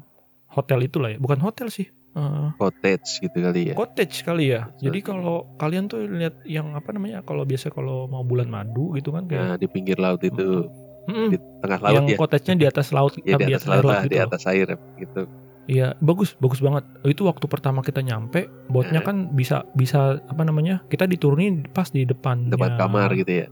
[0.50, 1.20] hotel itulah ya.
[1.20, 3.74] Bukan hotel sih eh, Cottage gitu kali ya.
[3.74, 5.06] cottage kali ya jadi Sorry.
[5.06, 9.26] kalau kalian tuh lihat yang apa namanya kalau biasa kalau mau bulan madu gitu kan
[9.26, 10.68] kayak Nah, di pinggir laut itu,
[11.06, 11.30] Mm-mm.
[11.30, 12.18] di tengah laut yang ya.
[12.18, 14.68] cottage-nya di atas laut Ya, di atas laut lah, gitu di atas air
[14.98, 15.24] gitu.
[15.68, 16.88] Iya, bagus, bagus banget.
[17.04, 19.06] Itu waktu pertama kita nyampe, botnya Eh.
[19.06, 20.80] kan bisa bisa apa namanya?
[20.88, 23.48] Kita diturunin pas di depan Depan kamar gitu ya.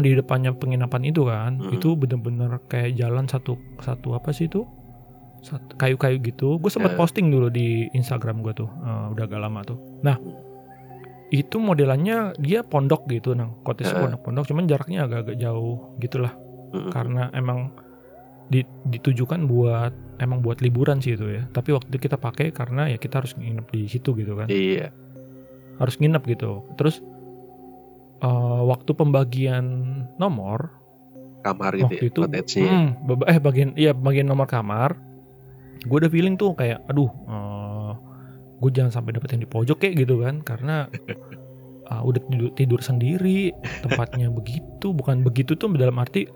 [0.00, 1.58] di depannya penginapan itu kan.
[1.58, 1.76] Mm.
[1.76, 4.64] Itu bener-bener kayak jalan satu satu apa sih itu?
[5.74, 6.56] Kayu-kayu gitu.
[6.56, 6.98] Gue sempat Eh.
[6.98, 8.68] posting dulu di Instagram gue tuh.
[8.68, 9.78] eh, udah agak lama tuh.
[10.00, 10.16] Nah,
[11.30, 13.94] itu modelannya dia pondok gitu nang Heeh.
[13.94, 16.34] pondok-pondok cuman jaraknya agak-agak jauh gitulah
[16.74, 16.90] Mm-mm.
[16.90, 17.70] karena emang
[18.50, 22.90] di- ditujukan buat emang buat liburan sih itu ya tapi waktu itu kita pakai karena
[22.90, 24.90] ya kita harus nginep di situ gitu kan Iya.
[25.78, 26.98] harus nginep gitu terus
[28.18, 28.26] eh,
[28.66, 29.64] waktu pembagian
[30.18, 30.74] nomor
[31.40, 32.20] Kamar itu, waktu ya, itu
[32.58, 32.88] hmm,
[33.24, 34.98] eh bagian iya bagian nomor kamar
[35.80, 37.08] gue udah feeling tuh kayak aduh
[38.56, 40.84] gue jangan sampai dapet yang di pojok kayak gitu kan karena
[41.90, 46.28] ah, udah tidur, tidur sendiri tempatnya begitu bukan begitu tuh dalam arti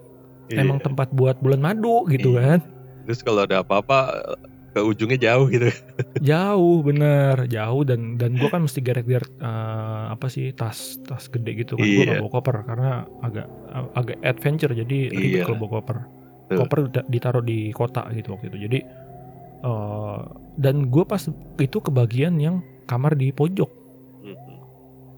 [0.44, 0.60] Iya.
[0.60, 2.60] emang tempat buat bulan madu gitu Iya.
[2.60, 2.60] kan
[3.04, 3.98] Terus kalau ada apa-apa
[4.70, 5.72] ke ujungnya jauh gitu.
[6.20, 11.64] jauh bener jauh dan dan gue kan mesti geret-geret eh, apa sih tas tas gede
[11.64, 12.08] gitu kan gue Iya.
[12.10, 13.46] gak bawa koper karena agak
[13.94, 15.44] agak adventure jadi ribet Iya.
[15.44, 15.98] kalau bawa koper
[16.50, 18.78] koper ditaruh di kota gitu waktu itu jadi
[19.64, 20.20] eh,
[20.60, 21.20] dan gue pas
[21.58, 23.70] itu kebagian yang kamar di pojok.
[24.24, 24.58] Mm-mm.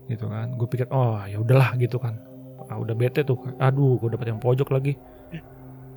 [0.07, 0.55] gitu kan.
[0.55, 2.23] Gue pikir oh ya udahlah gitu kan.
[2.67, 3.39] Ah, udah bete tuh.
[3.59, 4.95] Aduh gue dapet yang pojok lagi.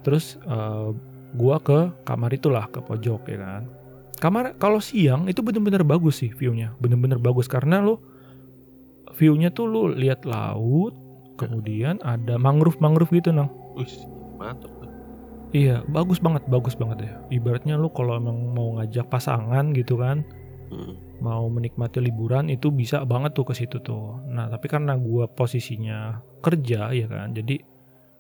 [0.04, 0.90] Terus eh,
[1.36, 3.64] gua ke kamar itulah ke pojok ya kan.
[4.20, 6.76] Kamar kalau siang itu bener-bener bagus sih viewnya.
[6.82, 7.48] Bener-bener bagus.
[7.48, 8.02] Karena lo
[9.16, 10.96] viewnya tuh lu lihat laut
[11.40, 13.52] kemudian ada mangrove mangrove gitu nang.
[13.76, 13.88] Wih,
[14.36, 14.79] mantap.
[15.50, 20.26] Iya bagus banget bagus banget ya ibaratnya lu kalau emang mau ngajak pasangan gitu kan
[20.70, 20.94] Mm.
[21.26, 24.22] mau menikmati liburan itu bisa banget tuh ke situ tuh.
[24.30, 27.58] Nah tapi karena gua posisinya kerja ya kan, jadi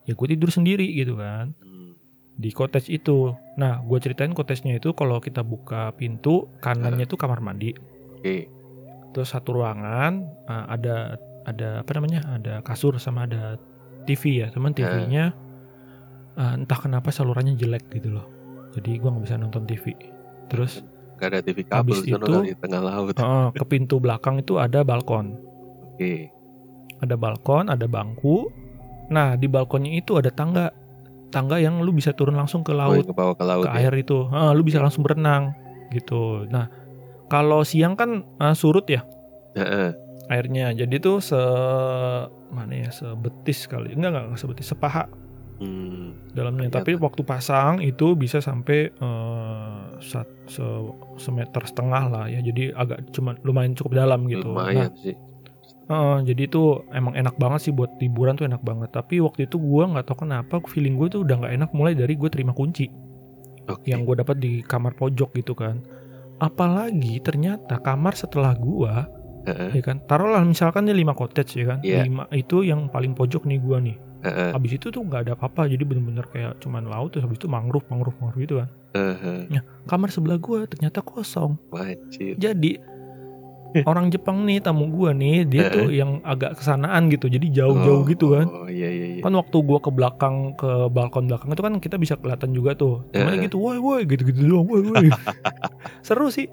[0.09, 1.93] ya gue tidur sendiri gitu kan Mm.
[2.41, 3.37] di cottage itu.
[3.53, 7.77] Nah gue ceritain cottage-nya itu kalau kita buka pintu kanannya itu kamar mandi,
[8.17, 8.49] Oke.
[9.13, 13.61] terus satu ruangan eh, ada ada apa namanya ada kasur sama ada
[14.09, 15.37] TV ya, teman TV-nya
[16.39, 18.25] eh, entah kenapa salurannya jelek gitu loh.
[18.71, 19.91] Jadi gua nggak bisa nonton TV.
[20.47, 20.81] Terus
[21.15, 23.11] Gak ada TV kabel Habis itu- di tengah laut.
[23.11, 25.35] eh, ke pintu belakang itu ada balkon.
[25.85, 26.31] Oke.
[26.97, 28.47] ada balkon, ada bangku.
[29.09, 30.67] Nah, di balkonnya itu ada tangga.
[31.29, 33.69] Tangga yang lu bisa turun langsung ke Oh, laut, yang ke bawah ke laut ke
[33.69, 33.75] ya.
[33.79, 34.27] air itu.
[34.27, 35.55] Ah, lu bisa langsung berenang
[35.89, 36.43] gitu.
[36.45, 36.67] Nah,
[37.27, 39.03] kalau siang kan ah, surut ya
[39.53, 39.95] Heeh.
[40.27, 40.71] airnya.
[40.73, 41.39] Jadi tuh se
[42.49, 43.91] mana ya, sebetis kali.
[43.91, 45.07] Enggak enggak, enggak sebetis, sepaha
[45.59, 46.31] Hmm.
[46.31, 46.71] dalamnya.
[46.71, 46.79] Ternyata.
[46.81, 52.39] Tapi waktu pasang itu bisa sampai eh, sat- se- semeter setengah lah ya.
[52.39, 54.47] Jadi agak cuman lumayan cukup dalam gitu.
[54.49, 55.15] Nah, Lumayan sih.
[55.89, 58.93] Heeh, jadi itu emang enak banget sih buat liburan tuh enak banget.
[58.93, 62.13] Tapi waktu itu gua nggak tahu kenapa feeling gue tuh udah nggak enak mulai dari
[62.13, 62.85] gue terima kunci
[63.65, 63.89] Oke.
[63.89, 65.81] yang gue dapat di kamar pojok gitu kan.
[66.37, 69.09] Apalagi ternyata kamar setelah gua
[69.49, 69.75] Heeh.
[69.75, 71.79] ya kan taruhlah misalkan nih 5 cottage ya kan.
[71.81, 72.05] Iya.
[72.05, 73.97] 5 itu yang paling pojok nih gua nih.
[74.19, 74.51] Heeh.
[74.51, 77.87] Habis itu tuh nggak ada apa-apa jadi bener-bener kayak cuman laut terus habis itu mangrove
[77.87, 78.69] mangrove mangrove gitu kan.
[78.95, 79.61] Heeh.
[79.87, 81.55] Kamar sebelah gua ternyata kosong.
[81.71, 82.35] Wajib.
[82.35, 82.77] Jadi
[83.83, 87.25] orang Jepang nih tamu gua nih dia tuh yang agak kesanaan gitu.
[87.25, 88.45] Jadi jauh-jauh Oh, gitu kan.
[88.45, 89.21] Oh iya iya iya.
[89.21, 93.05] kan waktu gua ke belakang ke balkon belakang itu kan kita bisa kelihatan juga tuh
[93.11, 93.45] Heeh.
[93.45, 95.07] gitu woi woi gitu gitu doang woi woi
[96.07, 96.47] seru sih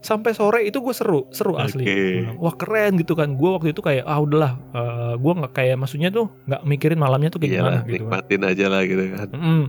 [0.00, 1.82] sampai sore itu gue seru seru asli
[2.36, 6.08] wah keren gitu kan gue waktu itu kayak ah udahlah eh, gua nggak kayak maksudnya
[6.08, 9.28] tuh nggak mikirin malamnya tuh kayak gimana Iyalah, gitu kan nikmatin aja lah gitu kan.
[9.30, 9.64] Mm.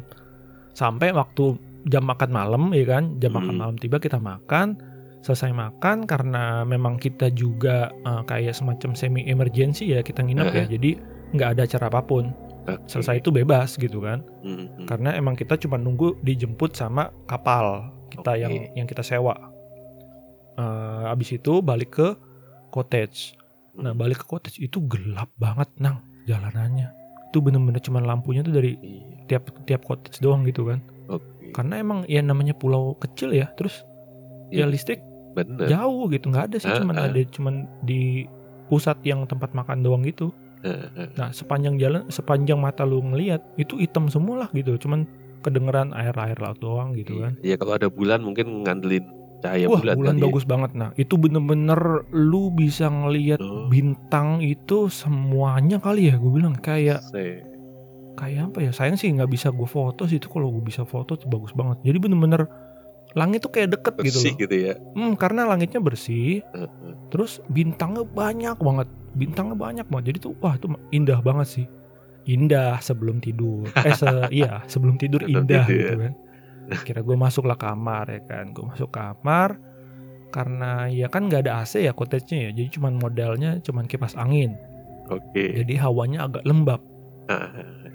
[0.71, 1.43] sampai waktu
[1.83, 3.59] jam makan malam ya kan jam makan Hmm.
[3.59, 4.77] malam tiba kita makan
[5.21, 10.65] selesai makan karena memang kita juga eh, kayak semacam semi emergency ya kita nginep ya
[10.67, 10.91] jadi
[11.31, 12.77] nggak ada acara apa pun Oke.
[12.87, 14.85] selesai itu bebas gitu kan Hmm, hmm.
[14.85, 18.39] karena emang kita cuma nunggu dijemput sama kapal kita Oke.
[18.39, 19.33] yang yang kita sewa
[20.51, 22.07] Eh, abis itu balik ke
[22.69, 23.39] cottage
[23.71, 23.97] nah Hmm.
[23.97, 26.91] balik ke cottage itu gelap banget nang jalanannya
[27.31, 29.31] itu bener-bener cuma lampunya tuh dari Iya.
[29.31, 31.55] tiap tiap cottage doang gitu kan Oke.
[31.55, 33.87] karena emang ya namanya pulau kecil ya terus
[34.51, 34.75] ya Iya.
[34.75, 34.99] listrik
[35.31, 35.67] Bener.
[35.67, 37.09] jauh gitu nggak ada sih cuman Ah, ah.
[37.09, 38.27] ada cuman di
[38.67, 41.09] pusat yang tempat makan doang gitu Heeh.
[41.15, 44.77] Nah sepanjang jalan, sepanjang mata lu ngelihat itu hitam semua lah gitu.
[44.77, 45.09] Cuman
[45.41, 47.33] kedengeran air-air laut doang gitu kan.
[47.39, 49.01] Iya kalau ada bulan mungkin ngandelin
[49.41, 49.97] cahaya Wah bulan.
[49.97, 50.25] bulan kali ya.
[50.29, 50.71] bagus banget.
[50.75, 53.65] Nah itu bener-bener lu bisa ngelihat Oh.
[53.67, 56.15] bintang itu semuanya kali ya.
[56.15, 57.41] Gue bilang kayak Se-
[58.13, 58.69] kayak apa ya?
[58.69, 60.29] Sayang sih nggak bisa gue foto sih itu.
[60.29, 61.81] Kalau gue bisa foto tuh bagus banget.
[61.81, 62.45] Jadi bener-bener
[63.11, 64.41] langit tuh kayak deket gitu bersih loh.
[64.47, 64.73] gitu ya.
[64.95, 66.39] Hmm, karena langitnya bersih.
[66.55, 66.69] Heeh.
[67.11, 68.87] Terus bintangnya banyak banget.
[69.15, 70.15] Bintangnya banyak banget.
[70.15, 71.65] Jadi tuh wah itu indah banget sih.
[72.29, 73.67] Indah sebelum tidur.
[73.83, 74.07] Eh se
[74.39, 76.13] iya, sebelum tidur indah tidur, gitu kan.
[76.87, 78.55] Kira gue masuklah kamar ya kan.
[78.55, 79.59] Gue masuk kamar
[80.31, 82.51] karena ya kan nggak ada AC ya cottage-nya ya.
[82.55, 84.55] Jadi cuman modalnya cuman kipas angin.
[85.11, 85.59] Oke.
[85.59, 86.79] Jadi hawanya agak lembab.
[87.27, 87.90] Heeh.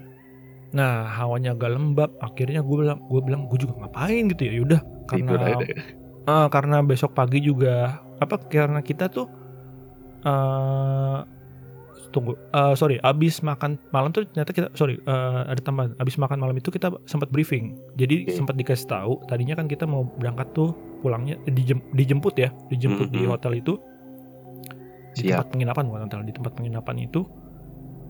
[0.72, 2.11] Nah, hawanya agak lembab.
[2.18, 4.52] Akhirnya gue bilang gue bilang gue juga ngapain gitu ya.
[4.59, 5.38] Yaudah karena.
[6.26, 9.31] Ah, karena besok pagi juga apa karena kita tuh
[10.26, 11.18] eh
[12.11, 16.40] tunggu eh, sorry abis makan malam tuh ternyata kita sorry eh, ada tambahan abis makan
[16.40, 18.35] malam itu kita sempat briefing jadi Oke.
[18.35, 23.22] sempat dikasih tahu tadinya kan kita mau berangkat tuh pulangnya dijem- dijemput ya dijemput di
[23.22, 23.31] Mhm.
[23.31, 23.76] hotel itu
[25.14, 25.44] di Siap.
[25.44, 27.20] tempat penginapan bukan hotel di tempat penginapan itu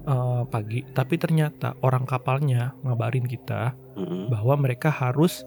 [0.06, 0.80] eh, pagi.
[0.86, 4.30] Tapi ternyata orang kapalnya ngabarin kita Mm-mm.
[4.30, 5.42] bahwa mereka harus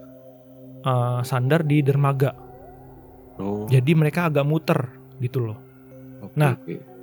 [0.84, 2.36] eh, sandar di dermaga.
[3.40, 4.92] Oh, jadi mereka agak muter
[5.24, 5.60] gitu loh.
[6.20, 7.00] Oke, nah, oke.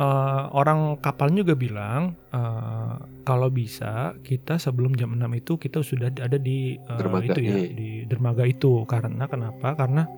[0.00, 6.08] Eh, orang kapalnya juga bilang eh, kalau bisa kita sebelum jam 6 itu kita sudah
[6.08, 7.68] ada di eh, Dermaga, itu ya iya.
[7.68, 8.88] di dermaga itu.
[8.88, 9.76] Karena kenapa?
[9.76, 10.08] Karena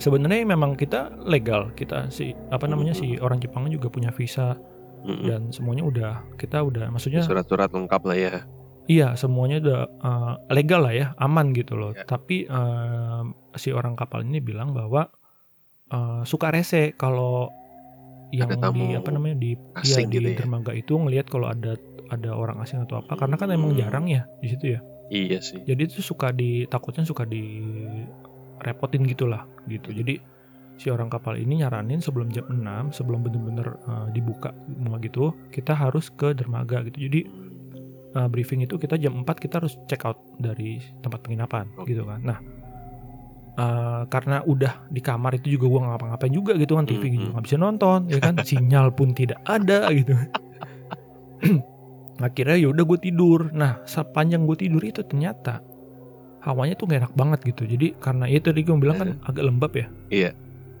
[0.00, 1.76] sebenarnya memang kita legal.
[1.76, 4.56] Kita si apa namanya si orang Jepangnya juga punya visa
[5.02, 5.24] Mm-mm.
[5.24, 8.34] dan semuanya udah kita udah maksudnya surat-surat lengkap lah ya.
[8.84, 12.04] iya semuanya udah eh, legal lah ya aman gitu loh Iya.
[12.04, 13.22] tapi eh,
[13.54, 15.10] si orang kapal ini bilang bahwa
[15.88, 17.50] eh, suka rese kalau
[18.30, 20.38] yang Ada di apa namanya di ya, di gitu ya.
[20.38, 21.76] dermaga itu ngelihat kalau ada
[22.08, 23.80] ada orang asing atau apa karena kan emang Hmm.
[23.80, 25.60] jarang ya di situ ya Iya sih.
[25.62, 27.60] jadi itu suka di takutnya suka di
[28.58, 30.16] repotin gitulah gitu jadi
[30.82, 35.70] si orang kapal ini nyaranin sebelum jam 6 sebelum bener-bener eh, dibuka semua gitu kita
[35.72, 37.20] harus ke dermaga gitu jadi
[38.12, 42.20] uh, briefing itu kita jam 4 kita harus check out dari tempat penginapan gitu kan.
[42.20, 42.38] Nah,
[43.56, 47.12] uh, karena udah di kamar itu juga gua ngapa-ngapain juga gitu kan TV Mhm.
[47.14, 50.12] juga nggak bisa nonton ya kan sinyal pun tidak ada gitu.
[52.22, 53.50] Akhirnya ya udah gue tidur.
[53.50, 55.58] Nah, sepanjang gue tidur itu ternyata
[56.42, 57.66] hawanya tuh gak enak banget gitu.
[57.66, 59.86] Jadi karena ya tadi gue bilang kan agak lembab ya.
[60.06, 60.30] Iya.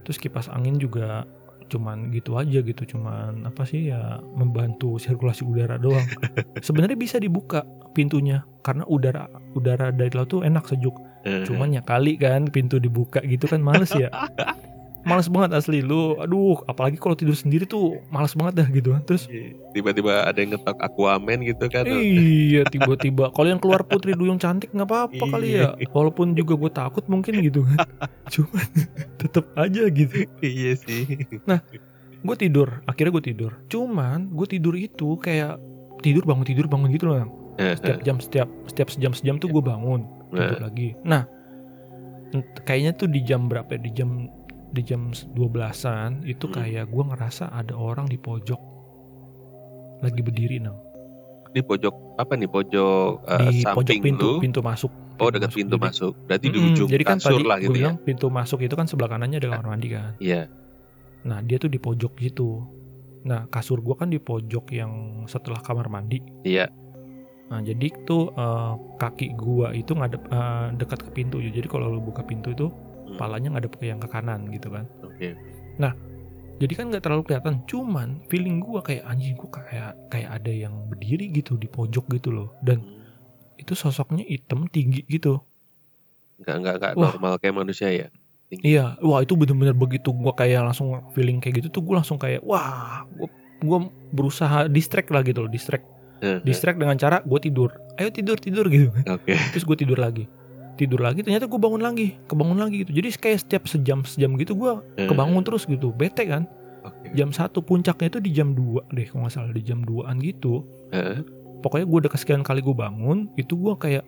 [0.02, 1.26] Terus kipas angin juga
[1.72, 6.04] cuman gitu aja gitu cuman apa sih ya membantu sirkulasi udara doang.
[6.66, 7.64] Sebenarnya bisa dibuka
[7.96, 10.94] pintunya karena udara udara dari laut tuh enak sejuk.
[11.22, 14.10] Eh, cuman ya kali kan pintu dibuka gitu kan males ya
[15.02, 15.82] males banget asli.
[15.82, 18.90] Lu aduh apalagi kalau tidur sendiri tuh males banget dah gitu.
[19.04, 19.26] Terus
[19.72, 21.84] tiba-tiba ada yang ngetok Aquaman gitu kan.
[21.88, 23.30] iya tiba-tiba.
[23.34, 25.74] Kalau yang keluar putri duyung cantik nggak apa-apa kali ya.
[25.74, 25.88] Iya.
[25.90, 27.78] walaupun juga gue takut mungkin gitu kan.
[28.32, 28.66] Cuman
[29.18, 30.14] tetep aja gitu.
[30.40, 31.02] Iya sih.
[32.22, 32.80] gue tidur.
[32.86, 33.52] Akhirnya gue tidur.
[33.66, 35.58] Cuman gue tidur itu kayak
[36.02, 37.26] tidur bangun tidur bangun gitu loh.
[37.60, 40.06] Eh, setiap jam setiap setiap sejam sejam tuh gue bangun.
[40.32, 40.88] Tidur Nah, lagi.
[41.04, 41.22] Nah
[42.64, 43.80] kayaknya tuh di jam berapa ya?
[43.82, 44.24] di jam
[44.72, 46.54] di jam 12-an itu Hmm.
[46.54, 48.60] kayak gue ngerasa ada orang di pojok
[50.00, 50.78] lagi berdiri nang
[51.52, 54.40] Ini pojok apa nih pojok eh, di pojok samping pintu lu?
[54.40, 56.12] pintu masuk Oh dekat pintu Jadi- masuk.
[56.24, 57.90] Berarti di ujung jadi kan kasur tadi lah gue gitu ya.
[57.94, 60.48] pintu masuk itu kan sebelah kanannya ada kamar mandi kan Iya.
[61.22, 62.64] nah dia tuh di pojok gitu
[63.22, 64.92] nah kasur gue kan di pojok yang
[65.26, 66.72] setelah kamar mandi Iya.
[67.44, 71.36] Nah, jadi tuh eh, kaki gua itu ngadep eh, dekat ke pintu.
[71.36, 72.72] Jadi kalau lu buka pintu itu.
[73.16, 74.84] Palanya ngadep ke yang ke kanan gitu kan.
[75.04, 75.36] Oke.
[76.62, 77.54] Jadi kan nggak terlalu kelihatan.
[77.66, 82.30] Cuman feeling gua kayak anjing gua kayak kayak ada yang berdiri gitu di pojok gitu
[82.30, 82.54] loh.
[82.62, 82.86] Dan
[83.58, 85.42] itu sosoknya hitam tinggi gitu.
[86.38, 87.02] Enggak enggak enggak Wah.
[87.10, 88.08] normal kayak manusia ya.
[88.52, 92.44] Iya, wah itu bener-bener begitu gua kayak langsung feeling kayak gitu tuh gua langsung kayak
[92.46, 93.28] wah gua,
[93.64, 93.78] gua
[94.12, 95.88] berusaha distract lah gitu loh, distract,
[96.44, 97.72] distract dengan cara gue tidur.
[97.96, 98.92] Ayo tidur tidur gitu.
[99.08, 99.34] Oke.
[99.56, 100.28] terus gue tidur lagi
[100.74, 102.92] tidur lagi ternyata gue bangun lagi kebangun lagi gitu.
[102.92, 106.48] Jadi kayak setiap sejam sejam gitu gue Eh, kebangun terus gitu bete kan?
[106.82, 107.14] Oke.
[107.14, 110.66] jam satu puncaknya itu di jam 2 deh kalau nggak salah di jam 2an gitu.
[110.90, 111.22] Eh,
[111.62, 114.02] pokoknya gue udah kesekian kali gue bangun itu gue kayak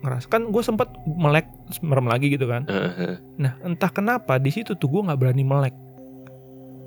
[0.00, 1.50] ngeras kan gue sempat melek
[1.82, 2.64] merem lagi gitu kan?
[2.70, 3.18] Eh.
[3.36, 5.74] nah entah kenapa di situ tuh gue nggak berani melek.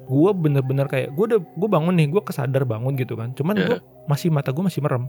[0.04, 3.36] Gue bener-bener kayak gue udah gue bangun nih gue kesadar bangun gitu kan?
[3.36, 5.08] Cuman gue masih mata gue masih merem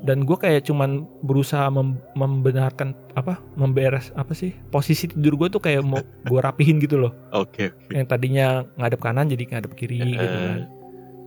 [0.00, 5.60] dan gue kayak cuman berusaha mem- membenarkan apa memberes apa sih posisi tidur gue tuh
[5.60, 7.12] kayak mau gue rapihin gitu loh.
[7.30, 7.70] Oke.
[7.88, 10.32] yang tadinya ngadep kanan jadi ngadep kiri gitu Eh.
[10.32, 10.60] kan.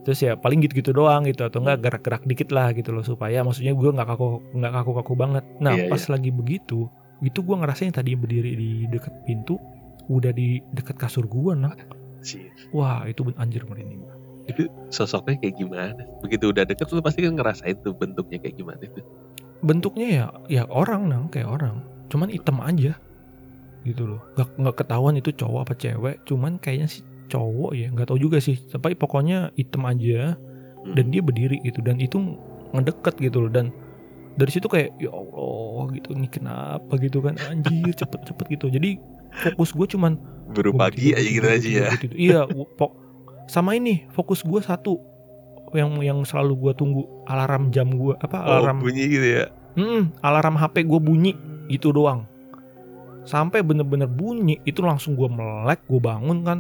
[0.04, 3.72] Terus ya paling gitu-gitu doang gitu atau enggak gerak-gerak dikit lah gitu loh supaya maksudnya
[3.72, 5.46] gue nggak kaku nggak kaku-kaku banget.
[5.58, 9.56] Nah Iya, pas lagi begitu itu gue ngerasain tadi berdiri di dekat pintu
[10.12, 11.72] udah di dekat kasur gue nah
[12.72, 14.04] wah itu anjir merinding
[14.44, 16.02] Itu sosoknya kayak gimana?
[16.20, 19.02] Begitu udah deket lu pasti kan ngerasain tuh bentuknya kayak gimana itu.
[19.60, 21.80] bentuknya ya ya orang nang kayak orang
[22.12, 23.00] cuman hitam aja
[23.82, 28.12] gitu loh nggak nggak ketahuan itu cowok apa cewek cuman kayaknya sih cowok ya nggak
[28.12, 30.36] tahu juga sih tapi pokoknya hitam aja
[30.84, 31.00] Hmm.
[31.00, 32.20] dan dia berdiri gitu dan itu
[32.72, 33.72] ngedeket gitu loh dan
[34.36, 39.00] dari situ kayak ya Allah gitu ini kenapa gitu kan anjir cepet-cepet gitu jadi
[39.48, 40.20] fokus gue cuman
[40.52, 41.88] baru pagi aja gitu aja ya.
[42.12, 42.40] iya
[42.76, 43.00] pok-
[43.54, 44.98] sama ini fokus gue satu
[45.72, 49.46] yang yang selalu gue tunggu alarm jam gue apa Oh, alarm bunyi gitu ya.
[49.74, 51.32] Mm, alarm HP gue bunyi
[51.68, 52.26] gitu doang.
[53.24, 56.60] Sampai bener-bener bunyi itu langsung gue melek, gue bangun kan.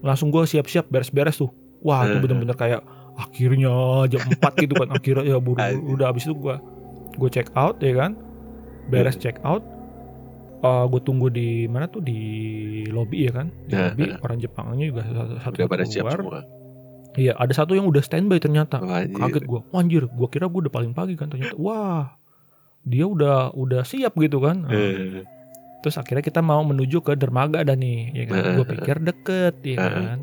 [0.00, 2.82] langsung gue siap-siap beres-beres tuh wah itu bener-bener kayak
[3.14, 3.70] akhirnya
[4.08, 5.62] jam 4 gitu kan akhirnya ya buru
[5.94, 6.58] udah abis itu gue
[7.14, 8.18] gue check out ya kan
[8.90, 9.22] beres Eh.
[9.22, 9.62] check out
[10.62, 11.98] Eh gue tunggu di mana tuh?
[12.00, 12.18] Di
[12.88, 13.50] lobby ya kan?
[13.66, 14.04] Di Nah, lobby.
[14.06, 14.18] nah.
[14.20, 16.40] orang Jepangnya juga satu satu Udah pada siap semua.
[17.12, 18.78] iya ada satu yang udah standby ternyata.
[18.78, 19.18] Wah, anjir.
[19.18, 21.54] kaget gue anjir gue kira gue udah paling pagi kan ternyata.
[21.56, 22.14] Wah
[22.80, 24.62] dia udah udah siap gitu kan.
[24.62, 25.22] Nah, Eh,
[25.80, 28.36] terus akhirnya kita mau menuju ke dermaga dah nih ya kan?
[28.38, 28.54] Nah.
[28.54, 30.18] gue pikir deket ya kan?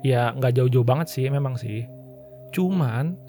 [0.00, 1.84] Ya nggak jauh-jauh banget sih memang sih.
[2.48, 3.20] Cuman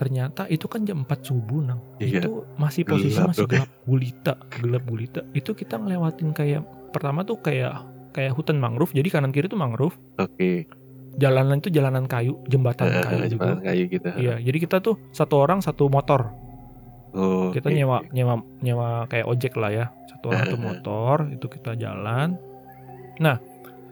[0.00, 1.80] ternyata itu kan jam 4 subuh nang.
[1.98, 2.24] Iya.
[2.24, 5.20] itu masih posisi Gelap masih gelap gulita gelap gulita.
[5.30, 8.90] Itu kita ngelewatin kayak pertama tuh kayak kayak hutan mangrove.
[8.90, 10.00] Jadi kanan kiri tuh mangrove.
[10.16, 10.64] Oke.
[11.12, 13.30] jalanan itu jalanan kayu jembatan Eh, kayu gitu.
[13.34, 14.08] jembatan kayu gitu.
[14.16, 16.30] iya jadi kita tuh satu orang satu motor.
[17.10, 19.86] Oh, kita oke, nyewa nyewa nyewa kayak ojek lah ya.
[20.06, 20.64] Satu orang satu Eh, eh.
[20.64, 22.38] motor itu kita jalan.
[23.18, 23.36] Nah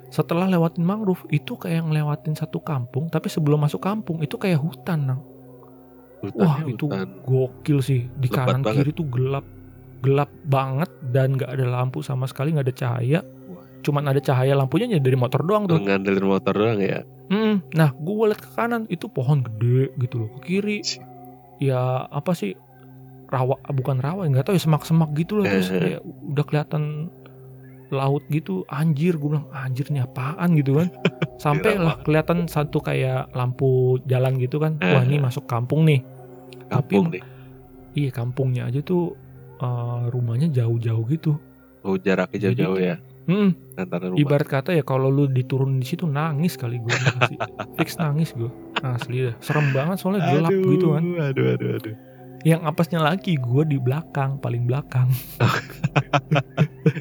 [0.09, 5.05] setelah lewatin mangrove itu kayak ngelewatin satu kampung tapi sebelum masuk kampung itu kayak hutan
[5.05, 5.21] nang
[6.21, 7.09] Hutannya wah itu hutan.
[7.23, 8.75] gokil sih di Lebat kanan banget.
[8.81, 9.47] kiri tuh gelap
[9.99, 13.63] gelap banget dan nggak ada lampu sama sekali nggak ada cahaya Wah.
[13.81, 17.03] cuman ada cahaya lampunya hanya dari motor doang tuh Ngandelin motor doang ya.
[17.29, 20.79] Mm, nah gue liat ke kanan itu pohon gede gitu loh ke kiri
[21.59, 22.55] ya apa sih
[23.27, 25.77] rawa bukan rawa nggak tahu ya semak-semak gitu loh terus Eh.
[25.77, 26.83] kayak udah kelihatan
[27.88, 30.53] laut gitu anjir gue bilang anjir nih apaan?
[30.55, 30.88] gitu kan.
[31.42, 34.77] Sampai lah kelihatan satu kayak lampu jalan gitu kan.
[34.83, 34.92] Eh.
[34.92, 36.03] wah ini masuk kampung nih.
[36.68, 37.22] Kampung Tapi- nih.
[37.96, 39.16] iya kampungnya aja tuh
[39.59, 41.35] eh, rumahnya jauh-jauh gitu.
[41.83, 42.96] Oh, jaraknya jauh-jauh ya?
[43.29, 44.24] Mm, antara rumah.
[44.24, 46.88] ibarat kata ya kalau lu diturun di situ nangis kali gue
[47.77, 48.48] fix nangis gue
[48.81, 51.03] asli dah serem banget soalnya gelap Aduh, gitu kan.
[51.05, 51.94] Aduh, aduh, aduh.
[52.40, 55.11] Yang apesnya lagi gue di belakang paling belakang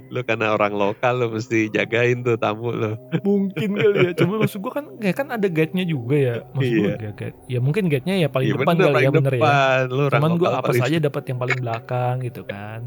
[0.07, 2.97] Lu karena orang lokal lu mesti jagain tuh tamu lu.
[3.21, 6.83] mungkin kali ya cuma maksud gue kan kayak kan ada guide-nya juga ya maksud gue
[6.83, 6.95] Iya.
[6.97, 9.79] kayak guide ya mungkin guide-nya ya paling Iya depan bener, kali ya bener ya depan.
[9.87, 12.79] Lu orang cuman gue apa paling- saja dapat yang paling belakang gitu kan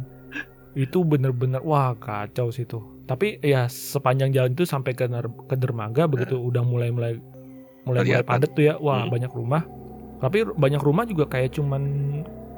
[0.72, 5.06] itu bener-bener wah kacau sih tuh tapi ya sepanjang jalan itu sampai ke,
[5.44, 7.18] ke dermaga begitu udah mulai mulai
[7.82, 9.10] mulai mulai padat tuh ya wah Hmm.
[9.10, 9.66] banyak rumah
[10.20, 11.82] tapi banyak rumah juga kayak cuman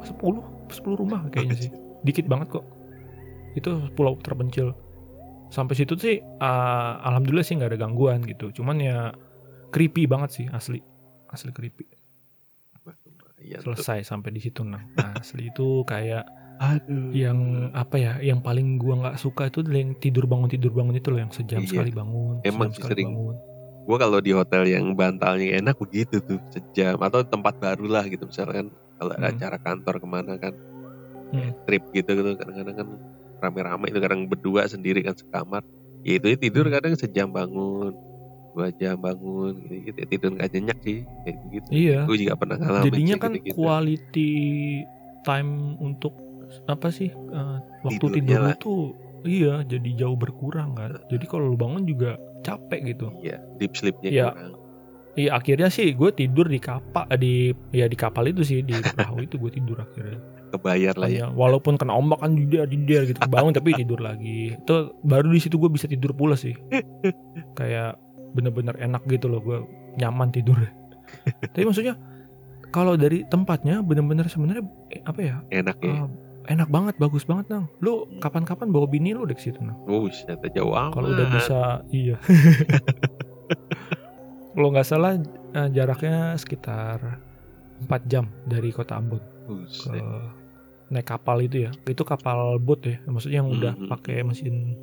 [0.03, 1.71] 10 10 rumah kayaknya sih
[2.03, 2.67] dikit banget kok
[3.55, 4.75] itu pulau terpencil
[5.49, 8.97] sampai situ sih ah, alhamdulillah sih nggak ada gangguan gitu cuman ya
[9.71, 10.83] creepy banget sih asli
[11.29, 11.87] asli creepy
[13.53, 13.75] tuh.
[13.75, 14.83] selesai sampai di situ nah
[15.15, 16.25] asli itu kayak
[16.63, 17.11] Aduh.
[17.11, 21.11] yang apa ya yang paling gua nggak suka itu yang tidur bangun tidur bangun itu
[21.11, 21.69] loh yang sejam Iya.
[21.69, 23.09] sekali bangun Emang sejam sekali sering.
[23.11, 23.37] bangun
[23.83, 28.31] Gua kalau di hotel yang bantalnya enak begitu tuh sejam atau tempat baru lah gitu
[28.31, 29.35] misalkan kalau ada Hmm.
[29.35, 30.55] acara kantor ke mana kan
[31.35, 31.51] Hmm.
[31.67, 32.89] trip gitu gitu kadang-kadang kan
[33.43, 35.67] rame-rame itu kadang berdua sendiri kan sekamar
[36.07, 36.75] ya itu tidur Hmm.
[36.79, 37.91] kadang sejam bangun
[38.53, 39.99] dua jam bangun gitu, gitu.
[40.07, 43.57] tidur nggak nyenyak sih kayak gitu iya gue juga pernah ngalamin jadinya sih kan gitu-gitu.
[43.57, 44.33] quality
[45.25, 46.13] time untuk
[46.69, 48.83] apa sih eh, waktu Tidurnya tidur tuh
[49.25, 53.07] iya jadi jauh berkurang kan jadi kalau lu bangun juga capek gitu.
[53.23, 54.27] Iya deep sleepnya Iya.
[54.35, 54.61] kurang
[55.13, 59.21] iya akhirnya sih gue tidur di kapal di ya di kapal itu sih di perahu
[59.25, 60.19] itu gue tidur akhirnya.
[60.53, 61.29] Kebayar lah ya.
[61.29, 64.57] Hanya walaupun kena ombak kan dia dia gitu bangun tapi tidur lagi.
[64.57, 66.57] Itu baru di situ gue bisa tidur pula sih.
[67.59, 68.01] Kayak
[68.33, 69.59] bener-bener enak gitu loh gue
[70.01, 70.57] nyaman tidur
[71.53, 71.95] tapi maksudnya
[72.73, 76.05] kalau dari tempatnya bener-bener sebenarnya eh, apa ya enak ya eh,
[76.43, 77.71] enak banget bagus banget nang.
[77.79, 79.79] Lu kapan-kapan bawa bini lu deh ke situ nang?
[79.87, 80.93] Oh ternyata jauh amat.
[80.93, 82.17] Kalau udah bisa iya.
[84.53, 85.17] Kalau nggak salah
[85.53, 87.21] eh, jaraknya sekitar
[87.83, 89.23] 4 jam dari kota Ambon
[89.67, 89.99] ke
[90.93, 91.71] naik kapal itu ya.
[91.85, 93.89] Itu kapal boat ya maksudnya yang udah Mhm.
[93.89, 94.77] pakai mesin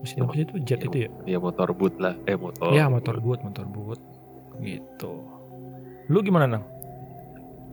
[0.00, 0.54] mesin apa sih itu?
[0.64, 1.08] Jet ya, itu ya?
[1.26, 2.16] Ya motor boot lah.
[2.24, 4.00] Eh motor ya motor boat motor boat.
[4.58, 5.12] Gitu.
[6.08, 6.64] Lu gimana nang?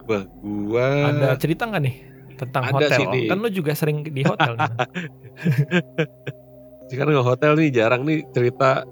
[0.06, 1.96] Wah, gua ada cerita nggak nih
[2.36, 2.92] tentang ada hotel.
[2.94, 4.76] sih, kan lu juga sering di hotel Nang.
[6.86, 8.86] sekarang nggak hotel nih jarang nih cerita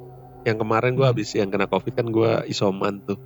[0.44, 1.14] yang kemarin gua Hmm.
[1.16, 3.18] habis yang kena covid kan gua isoman tuh.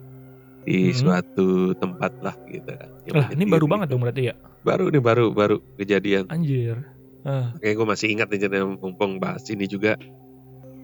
[0.67, 0.97] Di Hmm.
[0.99, 2.89] suatu tempat lah gitu kan.
[3.15, 4.35] Lah ini baru banget dong berarti ya?
[4.67, 6.27] Baru nih baru baru kejadian.
[6.27, 6.83] Anjir.
[7.23, 7.55] Ah.
[7.59, 9.95] Kayak gue masih ingat nih cerita mumpung bahas ini juga.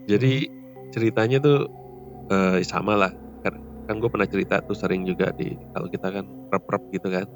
[0.08, 0.48] Jadi
[0.92, 1.68] ceritanya tuh
[2.28, 3.12] eh, sama lah.
[3.44, 7.28] Kan, kan gue pernah cerita tuh sering juga di kalau kita kan rep-rep gitu kan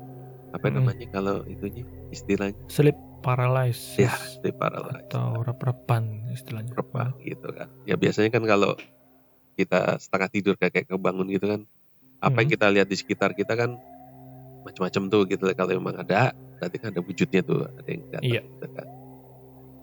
[0.49, 0.75] apa Hmm.
[0.79, 7.67] namanya kalau itunya istilahnya sleep paralysis ya sleep paralysis atau rep-repan istilahnya repan gitu kan
[7.83, 8.71] ya biasanya kan kalau
[9.53, 11.61] kita setengah tidur kayak kebangun gitu kan
[12.19, 12.55] apa yang Mhm.
[12.55, 13.75] kita lihat di sekitar kita kan
[14.63, 18.41] macam-macam tuh gitu kalau memang ada berarti kan ada wujudnya tuh ada yang kelihatan Iya.
[18.43, 18.87] gitu kan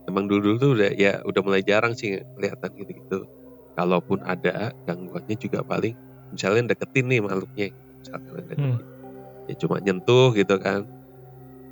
[0.04, 3.18] emang dulu dulu tuh udah ya udah mulai jarang sih kelihatan gitu gitu
[3.74, 5.94] kalaupun ada gangguannya juga paling
[6.30, 7.66] misalnya deketin nih makhluknya
[7.98, 8.93] misalkan deketin.
[9.50, 10.86] Ya cuma nyentuh gitu kan.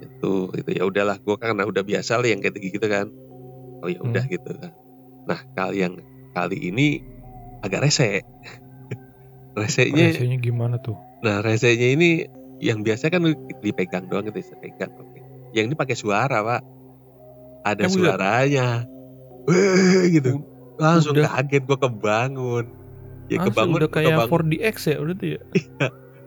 [0.01, 0.71] Nyentuh gitu.
[0.73, 3.09] Ya udahlah gue karena udah biasa lah yang kayak gitu kan.
[3.83, 4.73] Oh ya udah gitu kan.
[5.27, 5.95] Nah kali yang
[6.33, 7.03] kali ini
[7.63, 8.23] agak rese.
[9.53, 10.97] Resenya Rasanya gimana tuh?
[11.21, 12.25] nah resenya ini
[12.59, 13.21] yang biasa kan
[13.61, 15.21] dipegang doang gitu dipegang oke.
[15.53, 16.63] Yang ini pakai suara pak.
[17.69, 18.01] Ada buset.
[18.01, 18.89] suaranya.
[19.45, 20.41] Weh, gitu
[20.83, 21.31] langsung udah.
[21.39, 22.65] kaget gue kebangun.
[23.31, 24.43] Ya Langsung kebangun udah kayak kebangun.
[24.51, 25.41] 4DX ya udah tuh ya.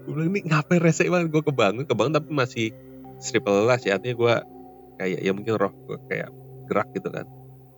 [0.06, 2.68] Gue bilang ini ngapain rese banget gue kebangun kebangun tapi masih
[3.18, 4.34] triple lah ya artinya gue
[4.95, 6.30] kayak ya mungkin roh gue kayak
[6.66, 7.26] gerak gitu kan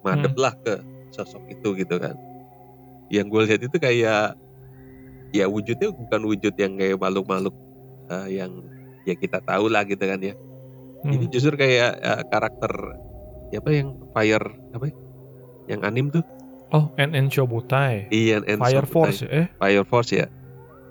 [0.02, 0.42] madep Hmm.
[0.42, 0.74] lah ke
[1.10, 2.16] sosok itu gitu kan
[3.08, 4.36] yang gue lihat itu kayak
[5.30, 7.56] ya wujudnya bukan wujud yang kayak makhluk-makhluk
[8.08, 8.52] eh, yang
[9.04, 10.36] ya kita tahu lah gitu kan ya
[10.98, 11.14] Hmm.
[11.14, 12.74] ini justru kayak eh, karakter
[13.48, 14.94] ya apa yang fire apa ya?
[15.68, 16.26] yang anim tuh
[16.68, 18.12] Oh, NN Shobutai.
[18.12, 18.92] Ian and Fire Sobutai.
[18.92, 19.30] Force ya?
[19.32, 20.28] Eh, Fire Force ya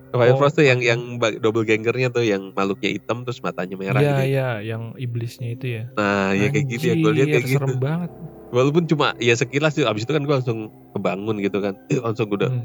[0.09, 0.89] Fire Oh, Force tuh yang Fire.
[0.93, 1.01] yang
[1.37, 4.23] double gangernya tuh yang makhluknya hitam terus matanya merah iya gitu.
[4.27, 5.85] iya, yang iblisnya itu ya.
[5.93, 7.59] Nah, ya kayak gitu ya gue lihat kayak gitu.
[7.59, 8.11] serem banget.
[8.47, 10.59] Walaupun cuma ya sekilas tuh abis itu kan gue langsung
[10.95, 11.75] kebangun gitu kan.
[11.89, 12.65] Eh, langsung udah Hmm.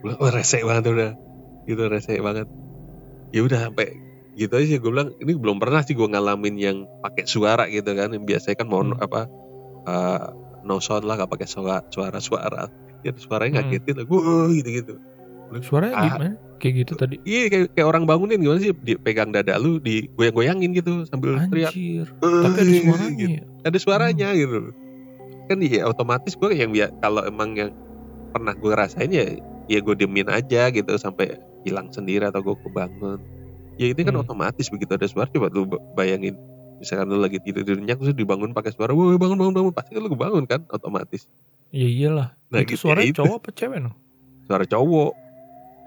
[0.00, 1.10] gua, wah rese banget udah.
[1.64, 2.46] Gitu rese banget.
[3.30, 3.94] Ya udah sampai
[4.32, 8.10] gitu aja gue bilang ini belum pernah sih gue ngalamin yang pakai suara gitu kan.
[8.10, 9.06] Yang biasanya kan mono Hmm.
[9.06, 9.20] apa
[9.82, 10.24] eh,
[10.60, 12.68] no sound lah gak pakai suara suara suara.
[13.00, 13.70] Ya suaranya Hmm.
[13.70, 14.20] ngagetin lah gue
[14.58, 14.94] gitu-gitu.
[15.58, 16.04] Suaranya Ah.
[16.06, 16.26] gimana?
[16.56, 17.16] Kayak gitu tadi.
[17.22, 21.72] Iya kayak, kayak orang bangunin gimana sih dipegang dada lu digoyang-goyangin gitu sambil teriak.
[21.72, 22.06] Anjir.
[22.14, 23.32] Tapi ada suaranya gitu.
[23.32, 23.42] ya.
[23.60, 24.58] ada suaranya gitu
[25.44, 27.70] kan ya otomatis gue yang bia- kalau emang yang
[28.30, 29.34] pernah gue rasain ya
[29.66, 33.18] ya gue diemin aja gitu sampai hilang sendiri atau gue kebangun
[33.74, 34.22] ya itu kan Hmm.
[34.22, 36.38] otomatis begitu ada suara coba lu ba- bayangin
[36.78, 39.90] misalkan lu lagi tidur tidur nyenyak terus dibangun pakai suara wah bangun bangun bangun pasti
[39.90, 41.26] kan lu kebangun kan otomatis
[41.68, 42.28] Iya iyalah.
[42.46, 43.90] Nah, itu gitu, suaranya ya cowok apa cewek no?
[44.44, 45.10] suara cowok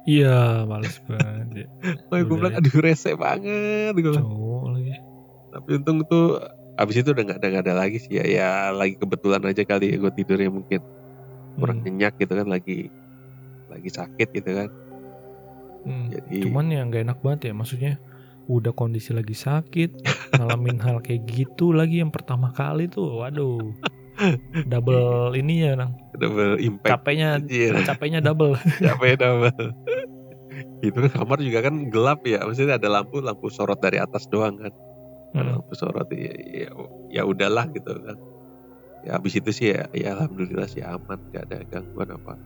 [0.03, 1.47] Iya, males banget.
[1.55, 1.67] ya.
[2.07, 2.59] Wah, gue bilang ya.
[2.59, 4.13] aduh rese banget gue.
[4.13, 4.93] Cowok lagi.
[5.49, 6.41] tapi untung tuh
[6.73, 9.93] abis itu udah nggak ada nggak ada lagi sih ya ya lagi kebetulan aja kali
[9.93, 10.81] ya gue tidurnya mungkin
[11.53, 11.93] kurang Hmm.
[11.93, 12.89] nyenyak gitu kan lagi
[13.67, 14.69] lagi sakit gitu kan
[15.83, 16.09] Hmm.
[16.09, 17.93] jadi Cuman yang gak enak banget ya maksudnya
[18.43, 20.01] udah kondisi lagi sakit
[20.33, 23.69] ngalamin hal kayak gitu lagi yang pertama kali tuh waduh
[24.65, 26.91] double ininya nang double impact.
[26.93, 27.71] Capeknya Anjir.
[27.83, 28.53] capeknya double.
[28.85, 29.73] Capek double.
[30.79, 34.59] Itu kan kamar juga kan gelap ya maksudnya ada lampu lampu sorot dari atas doang
[34.59, 34.73] kan.
[35.33, 35.49] Hmm.
[35.57, 36.69] lampu sorot ya, ya,
[37.09, 38.17] ya udahlah gitu kan.
[39.01, 42.37] Ya habis itu sih ya, ya alhamdulillah sih aman gak ada gangguan apa.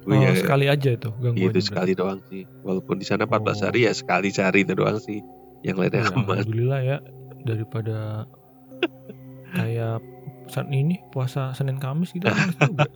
[0.00, 2.44] Oh, Gue ya sekali aja itu gangguan itu sekali doang sih.
[2.60, 3.54] Walaupun di sana 14 Oh.
[3.68, 5.20] hari ya sekali sehari itu doang sih.
[5.60, 6.24] Yang lainnya Ya, aman.
[6.40, 6.98] alhamdulillah ya
[7.44, 8.24] daripada
[9.56, 10.00] kayak
[10.50, 12.90] saat ini puasa Senin Kamis gitu males juga.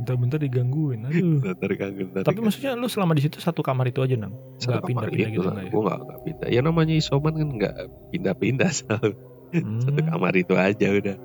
[0.00, 1.04] Bentar-bentar digangguin.
[1.04, 1.44] Aduh.
[1.44, 4.32] Ntar gangguin, ntar Tapi maksudnya lu selama di situ satu kamar itu aja nang.
[4.56, 5.52] Satu Nggak kamar pindah-pindah itu gitu lah.
[5.52, 5.70] nggak ya?
[5.70, 6.48] Gue gak, gak pindah.
[6.48, 7.74] Ya namanya isoman kan gak
[8.08, 9.12] pindah-pindah selalu.
[9.52, 10.08] Satu Hmm.
[10.08, 11.16] kamar itu aja udah.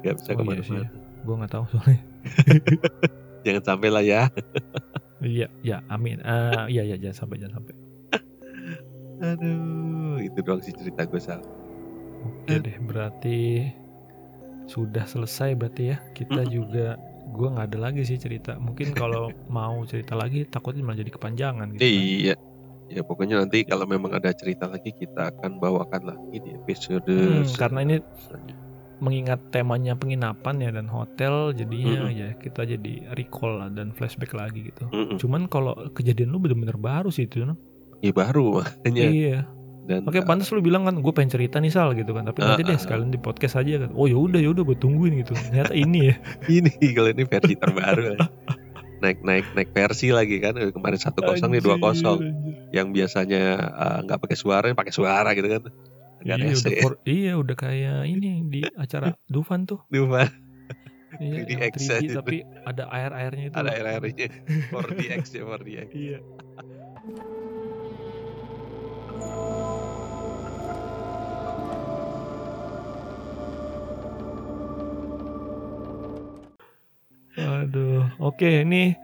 [0.00, 0.62] Gak bisa Oh, iya ke mana-mana.
[0.62, 0.88] sih.
[1.20, 2.00] Gue nggak tahu soalnya.
[3.44, 4.22] Jangan sampai lah ya.
[5.18, 6.20] Iya, ya, amin.
[6.20, 7.74] Ah, iya, iya, jangan sampai, jangan sampai.
[9.22, 11.44] Aduh, itu doang sih cerita gue Sal.
[12.20, 13.68] Oke deh, berarti
[14.70, 15.96] sudah selesai berarti ya.
[16.14, 16.54] Kita Mm-mm.
[16.54, 16.94] juga,
[17.28, 18.54] gue nggak ada lagi sih cerita.
[18.56, 21.82] Mungkin kalau mau cerita lagi, takutnya malah jadi kepanjangan gitu.
[21.82, 21.90] kan.
[21.90, 22.34] Iya.
[22.90, 27.46] Ya pokoknya nanti kalau memang ada cerita lagi kita akan bawakan lagi di episode Hmm,
[27.54, 27.96] karena ini
[29.00, 32.18] mengingat temanya penginapan ya dan hotel, jadinya Mm-mm.
[32.20, 34.90] ya kita jadi recall lah dan flashback lagi gitu.
[34.90, 35.16] Mm-mm.
[35.16, 37.56] Cuman kalau kejadian lu bener-bener baru sih itu, no?
[38.02, 39.06] Ya baru makanya.
[39.06, 39.38] Iya.
[39.90, 42.22] Dan Oke, pantas lu bilang kan gue pengen cerita nih Sal gitu kan.
[42.22, 42.78] Tapi nanti Ah, deh ah.
[42.78, 43.90] sekalian di podcast aja kan.
[43.92, 45.34] Oh ya udah ya udah gue tungguin gitu.
[45.34, 46.14] Ternyata ini ya.
[46.56, 48.14] ini kalau ini versi terbaru.
[49.00, 52.20] naik naik naik versi lagi kan kemarin satu kosong nih dua kosong
[52.68, 55.62] yang biasanya eh, nggak pakai suara pakai suara gitu kan
[56.20, 59.80] Iya agak udah, for- iya udah kayak ini di acara Dufan tuh.
[59.88, 60.28] Dua,
[61.16, 62.08] Iya, 3D yang X 3D aja.
[62.20, 63.56] tapi ada air-airnya itu.
[63.56, 64.28] ada air airnya
[64.68, 66.18] 4DX ya 4DX Iya.
[77.36, 78.94] Aduh, oke ini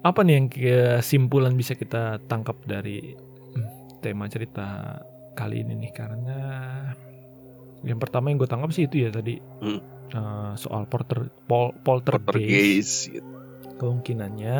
[0.00, 3.12] apa nih yang kesimpulan bisa kita tangkap dari
[3.52, 4.96] hmm, tema cerita
[5.32, 6.40] kali ini nih karena
[7.84, 9.80] yang pertama yang gue tangkap sih itu ya tadi Hmm.
[10.10, 13.28] eh, soal porter pol, poltergeist Poltergeist gitu.
[13.76, 14.58] kemungkinannya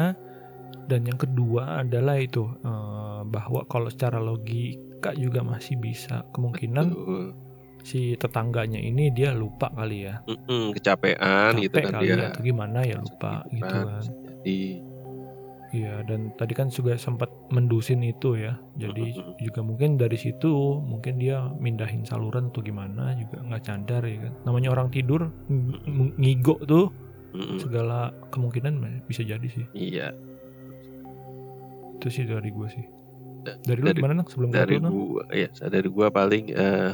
[0.87, 7.25] dan yang kedua adalah itu eh, bahwa kalau secara logika juga masih bisa kemungkinan Betul.
[7.83, 10.21] Si tetangganya ini dia lupa kali ya.
[10.25, 12.17] Mm-mm, kecapean gitu kan kali dia.
[12.17, 14.03] ya atau gimana ya lupa gitu kan,
[14.41, 14.59] Jadi
[15.71, 18.59] Iya dan tadi kan juga sempat mendusin itu ya.
[18.75, 19.39] Jadi Mm-mm.
[19.39, 20.51] juga mungkin dari situ
[20.83, 24.33] mungkin dia mindahin saluran atau gimana juga nggak cadar ya kan.
[24.43, 26.91] Namanya orang tidur ng- ng- ngigo tuh
[27.31, 29.63] mm-mm, segala kemungkinan bisa jadi sih.
[29.71, 30.11] iya
[31.97, 32.85] Itu sih dari gue sih.
[33.41, 36.93] Da- Dari lu dari- gimana Nang sebelum dari gua ya dari gua paling eh,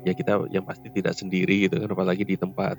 [0.00, 2.76] ya kita yang pasti tidak sendiri gitu kan apalagi di tempat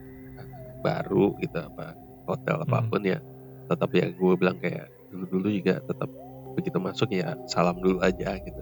[0.82, 1.94] baru gitu apa
[2.26, 2.66] hotel Hmm.
[2.66, 3.20] apa pun ya
[3.68, 6.10] tetap ya gue bilang kayak dulu dulu juga tetap
[6.52, 8.62] begitu masuk ya salam dulu aja gitu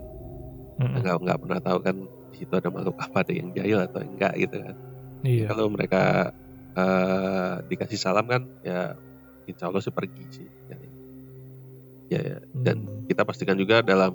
[0.80, 1.00] Mm-mm.
[1.00, 1.96] nggak nggak pernah tahu kan
[2.30, 4.76] di situ ada makhluk apa ada yang jahil atau enggak gitu kan
[5.20, 5.52] Iya.
[5.52, 6.32] kalau mereka
[6.74, 8.96] eh, dikasih salam kan ya
[9.44, 10.78] insya Allah sih pergi sih ya,
[12.10, 12.38] ya, ya.
[12.56, 13.04] dan Hmm.
[13.06, 14.14] kita pastikan juga dalam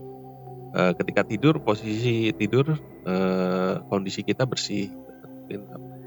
[0.72, 2.72] eh, ketika tidur posisi tidur
[3.04, 4.88] eh, kondisi kita bersih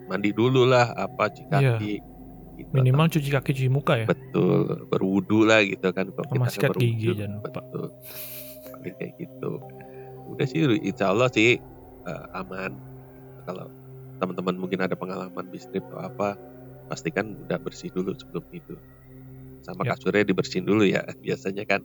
[0.08, 1.78] mandi dulu lah apa cuci Iya.
[1.78, 1.94] kaki
[2.58, 2.72] gitu.
[2.74, 4.06] minimal cuci kaki cuci muka ya.
[4.08, 7.48] betul berwudu lah gitu kan kalau kita berwudu, gigi, jangan lupa.
[7.62, 7.86] betul
[8.88, 9.52] kayak gitu
[10.28, 11.60] udah sih insya Allah sih
[12.04, 12.72] eh, aman
[13.46, 13.68] kalau
[14.18, 16.34] teman-teman mungkin ada pengalaman bisnis atau apa
[16.88, 18.80] pastikan udah bersih dulu sebelum tidur
[19.62, 19.94] sama Ya.
[19.94, 21.84] kasurnya dibersihin dulu ya biasanya kan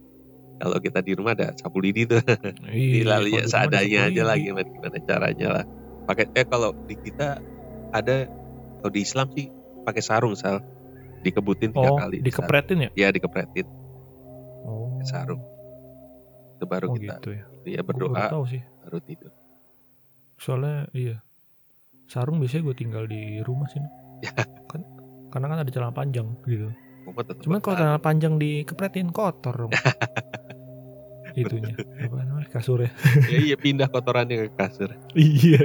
[0.55, 2.21] kalau kita di rumah ada sapu lidi tuh
[2.67, 2.93] Iya.
[2.99, 5.65] Dilalui seadanya ada aja lah gimana, gimana caranya lah.
[6.03, 7.39] Pakai eh kalau di kita
[7.91, 8.27] ada
[8.79, 9.47] kalau di Islam sih
[9.83, 10.63] pakai sarung sal
[11.21, 12.19] dikebutin tiga Oh, kali.
[12.19, 12.91] dikepretin ya?
[12.97, 13.67] Ya dikepretin
[14.63, 14.95] Oh.
[14.95, 15.43] pakai sarung.
[16.55, 17.45] Itu baru Oh kita gitu ya.
[17.65, 18.63] ya Gua baru berdoa tahu sih.
[18.81, 19.33] baru tidur.
[20.37, 21.17] Soalnya iya.
[22.05, 23.79] Sarung biasanya gue tinggal di rumah sih.
[24.21, 24.35] Ya.
[24.67, 24.83] Kan,
[25.29, 26.71] karena kan ada celana panjang gitu.
[27.41, 29.73] Cuman kalau celana panjang dikepretin kotor dong.
[31.35, 31.75] Itunya
[32.07, 32.91] apa namanya kasurnya.
[33.27, 34.91] ya iya pindah kotorannya ke kasur.
[35.17, 35.63] iya.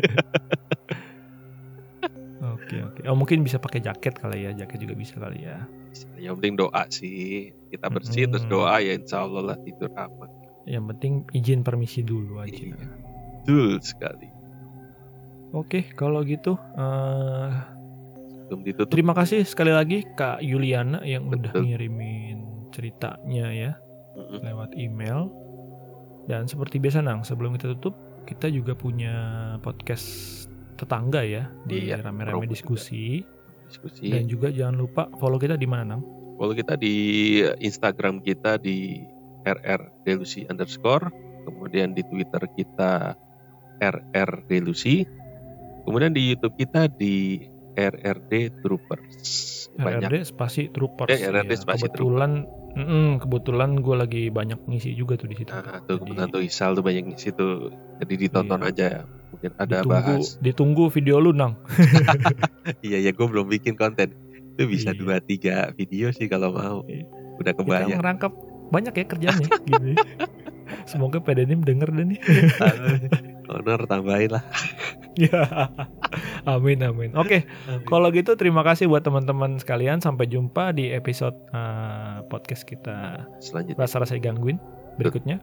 [2.38, 3.00] Oke oke.
[3.10, 4.52] Oh mungkin bisa pakai jaket kali ya.
[4.54, 5.66] Jaket juga bisa kali ya.
[6.16, 7.52] Yang penting doa sih.
[7.68, 8.54] Kita bersih terus Mm-mm.
[8.54, 10.30] doa ya insya Allah lah tidur aman.
[10.64, 12.54] Yang penting izin permisi dulu aja.
[12.54, 12.78] Iya.
[13.42, 14.30] Betul sekali.
[15.52, 16.56] Oke kalau gitu.
[16.78, 17.52] eh
[18.48, 18.92] Belum ditutup.
[18.94, 21.68] terima kasih sekali lagi Kak Yuliana yang udah Betul.
[21.68, 22.38] ngirimin
[22.72, 23.72] ceritanya ya.
[24.14, 24.40] Mm-mm.
[24.42, 25.30] lewat email.
[26.28, 27.96] Dan seperti biasa Nang, sebelum kita tutup,
[28.28, 29.16] kita juga punya
[29.64, 33.24] podcast tetangga ya di Iya, rame-rame diskusi.
[33.72, 34.12] Diskusi.
[34.12, 36.04] Dan juga jangan lupa follow kita di mana Nang?
[36.36, 36.96] Follow kita di
[37.64, 39.02] Instagram kita di
[39.48, 41.08] RR Delusi underscore,
[41.48, 43.16] kemudian di Twitter kita
[43.80, 45.08] RR Delusi,
[45.88, 47.48] kemudian di YouTube kita di
[47.78, 49.16] RRD Troopers.
[49.78, 50.10] Banyak.
[50.10, 51.14] RRD spasi troopers.
[51.14, 55.50] Ya, RRD Iya, spasi kebetulan, mm-mm, kebetulan gue lagi banyak ngisi juga tuh di situ.
[55.50, 57.48] Nah, tuh Jadi, kebetulan tuh Isal tuh banyak di situ.
[57.98, 58.70] Jadi ditonton Iya.
[58.70, 58.88] aja.
[59.28, 60.26] Mungkin ada ditunggu, bahas.
[60.40, 61.58] ditunggu video lu Nang.
[62.86, 64.14] Iya ya, gue belum bikin konten.
[64.54, 65.00] Itu bisa Iya.
[65.00, 66.78] dua tiga video sih kalau mau.
[66.86, 67.10] Iya.
[67.38, 67.98] Udah Kita kebayang.
[67.98, 68.32] ngerangkap
[68.68, 69.48] banyak ya kerjanya.
[69.68, 69.90] gitu.
[70.84, 72.20] Semoga PDNIM denger deh nih.
[73.50, 74.44] Honor tambahin lah.
[75.18, 75.50] Ya,
[76.46, 77.18] amin amin.
[77.18, 77.50] Oke,
[77.90, 79.98] kalau gitu terima kasih buat teman-teman sekalian.
[79.98, 84.62] Sampai jumpa di episode eh, podcast kita Selanjutnya rasa-rasa gangguin
[85.02, 85.42] berikutnya.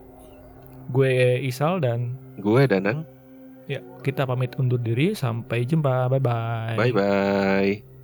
[0.95, 3.03] Gue Isal dan gue Danang.
[3.67, 5.11] ya kita pamit undur diri.
[5.11, 6.07] Sampai jumpa.
[6.07, 6.77] Bye bye.
[6.79, 7.94] Bye bye.